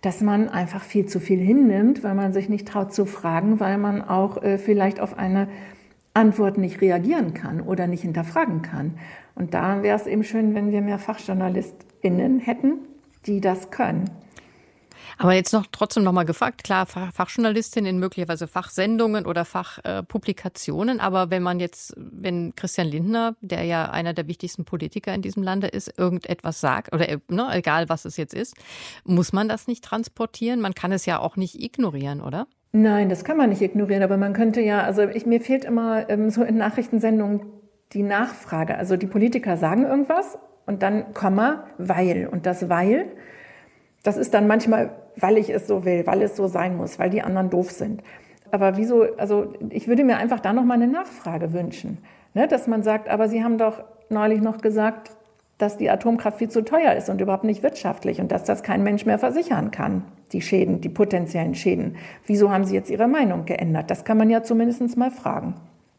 dass 0.00 0.20
man 0.20 0.48
einfach 0.48 0.82
viel 0.82 1.06
zu 1.06 1.20
viel 1.20 1.38
hinnimmt, 1.38 2.02
weil 2.02 2.14
man 2.14 2.32
sich 2.32 2.48
nicht 2.48 2.68
traut 2.68 2.92
zu 2.92 3.06
fragen, 3.06 3.60
weil 3.60 3.78
man 3.78 4.02
auch 4.02 4.42
äh, 4.42 4.58
vielleicht 4.58 5.00
auf 5.00 5.18
eine 5.18 5.48
Antwort 6.14 6.58
nicht 6.58 6.80
reagieren 6.80 7.34
kann 7.34 7.60
oder 7.60 7.86
nicht 7.86 8.02
hinterfragen 8.02 8.62
kann. 8.62 8.94
Und 9.34 9.52
da 9.52 9.82
wäre 9.82 9.96
es 9.96 10.06
eben 10.06 10.24
schön, 10.24 10.54
wenn 10.54 10.72
wir 10.72 10.80
mehr 10.80 10.98
FachjournalistInnen 10.98 12.38
hätten, 12.38 12.78
die 13.26 13.40
das 13.40 13.70
können. 13.70 14.10
Aber 15.18 15.32
jetzt 15.32 15.52
noch 15.52 15.66
trotzdem 15.72 16.02
noch 16.04 16.12
mal 16.12 16.24
gefragt, 16.24 16.62
klar, 16.62 16.86
Fachjournalistin 16.86 17.86
in 17.86 17.98
möglicherweise 17.98 18.46
Fachsendungen 18.46 19.24
oder 19.24 19.44
Fachpublikationen, 19.44 21.00
aber 21.00 21.30
wenn 21.30 21.42
man 21.42 21.58
jetzt, 21.58 21.94
wenn 21.96 22.54
Christian 22.54 22.86
Lindner, 22.86 23.34
der 23.40 23.64
ja 23.64 23.90
einer 23.90 24.12
der 24.12 24.28
wichtigsten 24.28 24.64
Politiker 24.64 25.14
in 25.14 25.22
diesem 25.22 25.42
Lande 25.42 25.68
ist, 25.68 25.98
irgendetwas 25.98 26.60
sagt, 26.60 26.92
oder 26.92 27.06
ne, 27.28 27.48
egal 27.52 27.88
was 27.88 28.04
es 28.04 28.16
jetzt 28.16 28.34
ist, 28.34 28.54
muss 29.04 29.32
man 29.32 29.48
das 29.48 29.66
nicht 29.66 29.84
transportieren? 29.84 30.60
Man 30.60 30.74
kann 30.74 30.92
es 30.92 31.06
ja 31.06 31.18
auch 31.18 31.36
nicht 31.36 31.62
ignorieren, 31.62 32.20
oder? 32.20 32.46
Nein, 32.72 33.08
das 33.08 33.24
kann 33.24 33.38
man 33.38 33.48
nicht 33.48 33.62
ignorieren, 33.62 34.02
aber 34.02 34.18
man 34.18 34.34
könnte 34.34 34.60
ja, 34.60 34.82
also 34.82 35.02
ich, 35.02 35.24
mir 35.24 35.40
fehlt 35.40 35.64
immer 35.64 36.10
ähm, 36.10 36.28
so 36.28 36.42
in 36.42 36.58
Nachrichtensendungen 36.58 37.40
die 37.92 38.02
Nachfrage. 38.02 38.76
Also 38.76 38.96
die 38.96 39.06
Politiker 39.06 39.56
sagen 39.56 39.84
irgendwas 39.84 40.38
und 40.66 40.82
dann 40.82 41.14
Komma, 41.14 41.64
weil. 41.78 42.28
Und 42.30 42.44
das 42.44 42.68
weil, 42.68 43.06
das 44.02 44.16
ist 44.16 44.34
dann 44.34 44.46
manchmal 44.46 44.90
weil 45.16 45.38
ich 45.38 45.50
es 45.50 45.66
so 45.66 45.84
will, 45.84 46.06
weil 46.06 46.22
es 46.22 46.36
so 46.36 46.46
sein 46.46 46.76
muss, 46.76 46.98
weil 46.98 47.10
die 47.10 47.22
anderen 47.22 47.50
doof 47.50 47.70
sind. 47.70 48.02
Aber 48.50 48.76
wieso, 48.76 49.04
also 49.16 49.52
ich 49.70 49.88
würde 49.88 50.04
mir 50.04 50.18
einfach 50.18 50.40
da 50.40 50.52
noch 50.52 50.64
mal 50.64 50.74
eine 50.74 50.86
Nachfrage 50.86 51.52
wünschen, 51.52 51.98
ne? 52.34 52.46
dass 52.46 52.66
man 52.66 52.82
sagt, 52.82 53.08
aber 53.08 53.28
Sie 53.28 53.42
haben 53.42 53.58
doch 53.58 53.82
neulich 54.08 54.40
noch 54.40 54.58
gesagt, 54.58 55.10
dass 55.58 55.78
die 55.78 55.90
Atomkraft 55.90 56.38
viel 56.38 56.50
zu 56.50 56.62
teuer 56.62 56.92
ist 56.92 57.08
und 57.08 57.20
überhaupt 57.20 57.44
nicht 57.44 57.62
wirtschaftlich 57.62 58.20
und 58.20 58.30
dass 58.30 58.44
das 58.44 58.62
kein 58.62 58.82
Mensch 58.82 59.06
mehr 59.06 59.18
versichern 59.18 59.70
kann, 59.70 60.04
die 60.32 60.42
Schäden, 60.42 60.80
die 60.80 60.90
potenziellen 60.90 61.54
Schäden. 61.54 61.96
Wieso 62.26 62.50
haben 62.50 62.64
Sie 62.64 62.74
jetzt 62.74 62.90
Ihre 62.90 63.08
Meinung 63.08 63.46
geändert? 63.46 63.90
Das 63.90 64.04
kann 64.04 64.18
man 64.18 64.28
ja 64.28 64.42
zumindest 64.42 64.96
mal 64.96 65.10
fragen. 65.10 65.54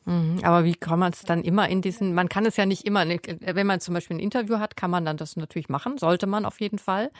Mhm. 0.07 0.39
Aber 0.43 0.63
wie 0.63 0.73
kann 0.73 0.99
man 0.99 1.11
es 1.11 1.23
dann 1.23 1.43
immer 1.43 1.67
in 1.67 1.81
diesen, 1.81 2.13
man 2.13 2.29
kann 2.29 2.45
es 2.45 2.55
ja 2.55 2.65
nicht 2.65 2.87
immer, 2.87 3.03
ne, 3.03 3.19
wenn 3.41 3.67
man 3.67 3.81
zum 3.81 3.93
Beispiel 3.93 4.15
ein 4.15 4.21
Interview 4.21 4.57
hat, 4.57 4.77
kann 4.77 4.89
man 4.89 5.03
dann 5.03 5.17
das 5.17 5.35
natürlich 5.35 5.67
machen, 5.67 5.97
sollte 5.97 6.27
man 6.27 6.45
auf 6.45 6.61
jeden 6.61 6.79
Fall. 6.79 7.11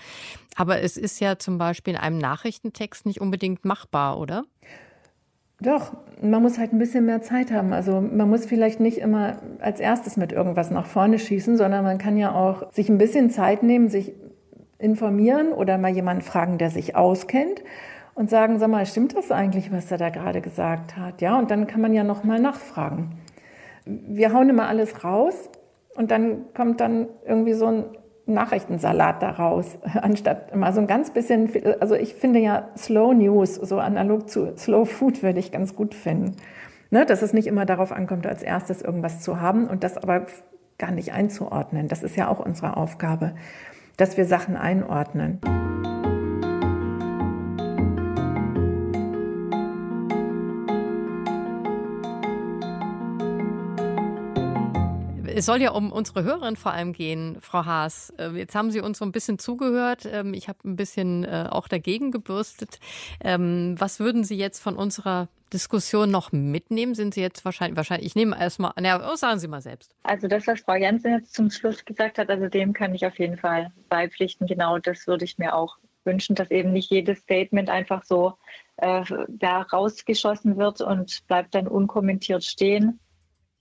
Aber 0.56 0.82
es 0.82 0.96
ist 0.96 1.20
ja 1.20 1.38
zum 1.38 1.58
Beispiel 1.58 1.96
in 1.96 2.00
einem 2.00 2.18
Nachrichtentext 2.18 3.06
nicht 3.06 3.20
unbedingt 3.20 3.66
machbar, 3.66 4.18
oder? 4.18 4.46
Doch, 5.60 5.98
man 6.22 6.42
muss 6.42 6.58
halt 6.58 6.72
ein 6.72 6.80
bisschen 6.80 7.06
mehr 7.06 7.22
Zeit 7.22 7.52
haben. 7.52 7.74
Also 7.74 8.00
man 8.00 8.30
muss 8.30 8.46
vielleicht 8.46 8.80
nicht 8.80 9.00
immer 9.00 9.38
als 9.60 9.80
erstes 9.80 10.16
mit 10.16 10.32
irgendwas 10.32 10.72
nach 10.72 10.86
vorne 10.86 11.20
schießen, 11.20 11.58
sondern 11.58 11.84
man 11.84 11.98
kann 11.98 12.16
ja 12.16 12.34
auch 12.34 12.72
sich 12.72 12.88
ein 12.90 12.98
bisschen 12.98 13.32
Zeit 13.32 13.64
nehmen, 13.64 13.90
sich 13.90 14.14
informieren 14.78 15.52
oder 15.52 15.78
mal 15.78 15.92
jemanden 15.92 16.22
fragen, 16.22 16.58
der 16.58 16.70
sich 16.70 16.96
auskennt 16.96 17.64
und 18.18 18.32
sagen, 18.32 18.58
sag 18.58 18.70
mal, 18.70 18.86
stimmt 18.88 19.16
das 19.16 19.32
eigentlich, 19.32 19.72
was 19.72 19.92
er 19.92 20.00
da 20.00 20.10
gerade 20.10 20.42
gesagt 20.42 20.98
hat? 20.98 21.22
Ja, 21.22 21.38
und 21.38 21.52
dann 21.52 21.68
kann 21.68 21.82
man 21.82 21.94
ja 21.94 22.04
noch 22.04 22.24
mal 22.24 22.40
nachfragen. 22.40 23.12
Wir 23.86 24.34
hauen 24.34 24.50
immer 24.50 24.68
alles 24.68 25.04
raus 25.04 25.52
und 25.96 26.10
dann 26.10 26.52
kommt 26.56 26.82
dann 26.82 27.10
irgendwie 27.28 27.54
so 27.54 27.68
ein 27.68 27.86
Nachrichtensalat 28.26 29.22
daraus, 29.22 29.78
anstatt 30.02 30.52
immer 30.52 30.74
so 30.74 30.82
ein 30.82 30.88
ganz 30.88 31.12
bisschen, 31.12 31.52
also 31.80 31.94
ich 31.94 32.16
finde 32.16 32.40
ja 32.40 32.70
Slow 32.76 33.14
News, 33.14 33.54
so 33.54 33.78
analog 33.78 34.28
zu 34.28 34.58
Slow 34.58 34.86
Food 34.86 35.22
würde 35.22 35.38
ich 35.38 35.52
ganz 35.52 35.76
gut 35.76 35.94
finden. 35.94 36.36
Ne, 36.90 37.06
dass 37.06 37.22
es 37.22 37.34
nicht 37.34 37.48
immer 37.48 37.66
darauf 37.66 37.92
ankommt, 37.92 38.26
als 38.26 38.42
erstes 38.42 38.82
irgendwas 38.82 39.22
zu 39.22 39.42
haben 39.42 39.68
und 39.68 39.84
das 39.84 39.98
aber 39.98 40.26
gar 40.80 40.92
nicht 40.92 41.12
einzuordnen. 41.12 41.88
Das 41.88 42.02
ist 42.02 42.16
ja 42.16 42.30
auch 42.30 42.44
unsere 42.44 42.78
Aufgabe, 42.78 43.36
dass 43.98 44.18
wir 44.18 44.26
Sachen 44.26 44.56
einordnen. 44.56 45.40
Es 55.38 55.46
soll 55.46 55.62
ja 55.62 55.70
um 55.70 55.92
unsere 55.92 56.24
Hörerin 56.24 56.56
vor 56.56 56.74
allem 56.74 56.94
gehen, 56.94 57.38
Frau 57.42 57.64
Haas. 57.64 58.12
Äh, 58.18 58.30
jetzt 58.30 58.56
haben 58.56 58.72
Sie 58.72 58.82
uns 58.82 58.98
so 58.98 59.06
ein 59.06 59.12
bisschen 59.12 59.38
zugehört. 59.38 60.08
Ähm, 60.12 60.34
ich 60.34 60.50
habe 60.50 60.58
ein 60.68 60.76
bisschen 60.76 61.26
äh, 61.26 61.46
auch 61.48 61.68
dagegen 61.68 62.10
gebürstet. 62.10 62.80
Ähm, 63.24 63.76
was 63.78 64.00
würden 64.00 64.24
Sie 64.24 64.36
jetzt 64.36 64.60
von 64.60 64.76
unserer 64.76 65.28
Diskussion 65.54 66.10
noch 66.10 66.32
mitnehmen? 66.32 66.96
Sind 66.96 67.14
Sie 67.14 67.22
jetzt 67.22 67.46
wahrscheinlich, 67.46 67.78
wahrscheinlich, 67.78 68.08
ich 68.08 68.16
nehme 68.16 68.36
erstmal, 68.36 68.72
na, 68.82 69.16
sagen 69.16 69.38
Sie 69.38 69.48
mal 69.48 69.62
selbst. 69.62 69.96
Also 70.02 70.28
das, 70.28 70.48
was 70.48 70.62
Frau 70.62 70.74
Jansen 70.74 71.12
jetzt 71.12 71.36
zum 71.36 71.52
Schluss 71.52 71.86
gesagt 71.86 72.18
hat, 72.18 72.32
also 72.32 72.48
dem 72.48 72.74
kann 72.74 72.96
ich 72.96 73.06
auf 73.06 73.20
jeden 73.20 73.38
Fall 73.38 73.72
beipflichten. 73.90 74.48
Genau 74.48 74.80
das 74.80 75.06
würde 75.06 75.26
ich 75.26 75.38
mir 75.38 75.54
auch 75.54 75.78
wünschen, 76.04 76.34
dass 76.34 76.50
eben 76.50 76.74
nicht 76.74 76.90
jedes 76.90 77.20
Statement 77.20 77.70
einfach 77.70 78.04
so 78.06 78.34
äh, 78.78 79.04
da 79.28 79.62
rausgeschossen 79.62 80.58
wird 80.58 80.82
und 80.82 81.28
bleibt 81.28 81.54
dann 81.54 81.68
unkommentiert 81.68 82.44
stehen 82.44 83.00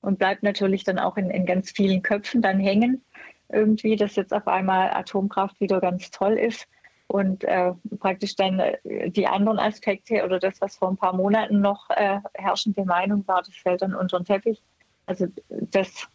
und 0.07 0.21
bleibt 0.21 0.45
natürlich 0.45 0.85
dann 0.85 1.01
auch 1.01 1.17
in, 1.17 1.31
in 1.31 1.47
ganz 1.47 1.73
vielen 1.73 2.01
Köpfen 2.01 2.41
dann 2.41 2.61
hängen, 2.61 3.05
irgendwie, 3.49 3.97
dass 3.97 4.15
jetzt 4.15 4.33
auf 4.33 4.47
einmal 4.47 4.91
Atomkraft 4.91 5.61
wieder 5.61 5.81
ganz 5.81 6.13
toll 6.13 6.35
ist 6.35 6.69
und 7.09 7.43
äh, 7.43 7.73
praktisch 7.99 8.37
dann 8.37 8.61
äh, 8.61 9.11
die 9.11 9.27
anderen 9.27 9.59
Aspekte 9.59 10.25
oder 10.25 10.39
das, 10.39 10.61
was 10.61 10.77
vor 10.77 10.91
ein 10.91 10.97
paar 10.97 11.15
Monaten 11.17 11.61
noch 11.61 11.91
äh, 11.91 12.21
herrschende 12.35 12.85
Meinung 12.85 13.27
war, 13.27 13.43
das 13.43 13.57
fällt 13.57 13.83
dann 13.83 13.97
unter 13.97 14.21
den 14.21 14.27
Teppich. 14.27 14.63
Also 15.07 15.27
das, 15.49 16.07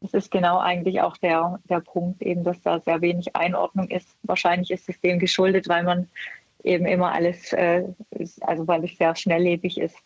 das 0.00 0.12
ist 0.12 0.32
genau 0.32 0.58
eigentlich 0.58 1.00
auch 1.00 1.16
der, 1.16 1.60
der 1.70 1.80
Punkt, 1.80 2.22
eben, 2.22 2.42
dass 2.42 2.60
da 2.62 2.80
sehr 2.80 3.00
wenig 3.00 3.36
Einordnung 3.36 3.88
ist. 3.88 4.08
Wahrscheinlich 4.24 4.72
ist 4.72 4.88
es 4.88 5.00
dem 5.00 5.20
geschuldet, 5.20 5.68
weil 5.68 5.84
man 5.84 6.08
eben 6.64 6.84
immer 6.84 7.12
alles, 7.12 7.52
äh, 7.52 7.84
also 8.40 8.66
weil 8.66 8.84
es 8.84 8.98
sehr 8.98 9.14
schnelllebig 9.14 9.78
ist. 9.78 9.96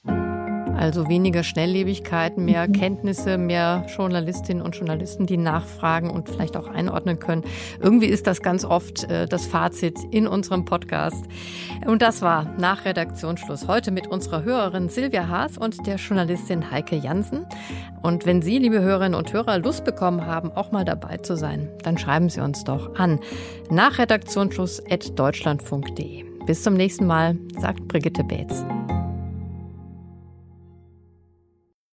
Also 0.81 1.09
weniger 1.11 1.43
Schnelllebigkeit, 1.43 2.39
mehr 2.39 2.67
mhm. 2.67 2.73
Kenntnisse, 2.73 3.37
mehr 3.37 3.85
Journalistinnen 3.95 4.63
und 4.63 4.75
Journalisten, 4.75 5.27
die 5.27 5.37
nachfragen 5.37 6.09
und 6.09 6.31
vielleicht 6.31 6.57
auch 6.57 6.69
einordnen 6.69 7.19
können. 7.19 7.45
Irgendwie 7.81 8.07
ist 8.07 8.27
das 8.27 8.41
ganz 8.41 8.65
oft 8.65 9.05
äh, 9.05 9.27
das 9.27 9.45
Fazit 9.45 9.99
in 10.11 10.27
unserem 10.27 10.65
Podcast. 10.65 11.27
Und 11.87 12.01
das 12.01 12.23
war 12.23 12.55
nach 12.57 12.87
Redaktionsschluss 12.87 13.69
heute 13.69 13.91
mit 13.91 14.07
unserer 14.07 14.43
Hörerin 14.43 14.89
Silvia 14.89 15.29
Haas 15.29 15.59
und 15.59 15.87
der 15.87 15.97
Journalistin 15.97 16.71
Heike 16.71 16.97
Jansen. 16.97 17.45
Und 18.01 18.25
wenn 18.25 18.41
Sie, 18.41 18.57
liebe 18.57 18.81
Hörerinnen 18.81 19.19
und 19.19 19.35
Hörer, 19.35 19.59
Lust 19.59 19.85
bekommen 19.85 20.25
haben, 20.25 20.51
auch 20.51 20.73
mal 20.73 20.87
dabei 20.87 21.19
zu 21.19 21.37
sein, 21.37 21.69
dann 21.83 21.99
schreiben 21.99 22.31
Sie 22.31 22.41
uns 22.41 22.65
doch 22.65 22.95
an 22.95 23.21
nach 23.69 23.99
redaktionsschluss.deutschlandfunk.de. 23.99 26.25
Bis 26.47 26.63
zum 26.63 26.73
nächsten 26.73 27.07
Mal, 27.07 27.37
sagt 27.59 27.87
Brigitte 27.87 28.25
Beetz. 28.25 28.65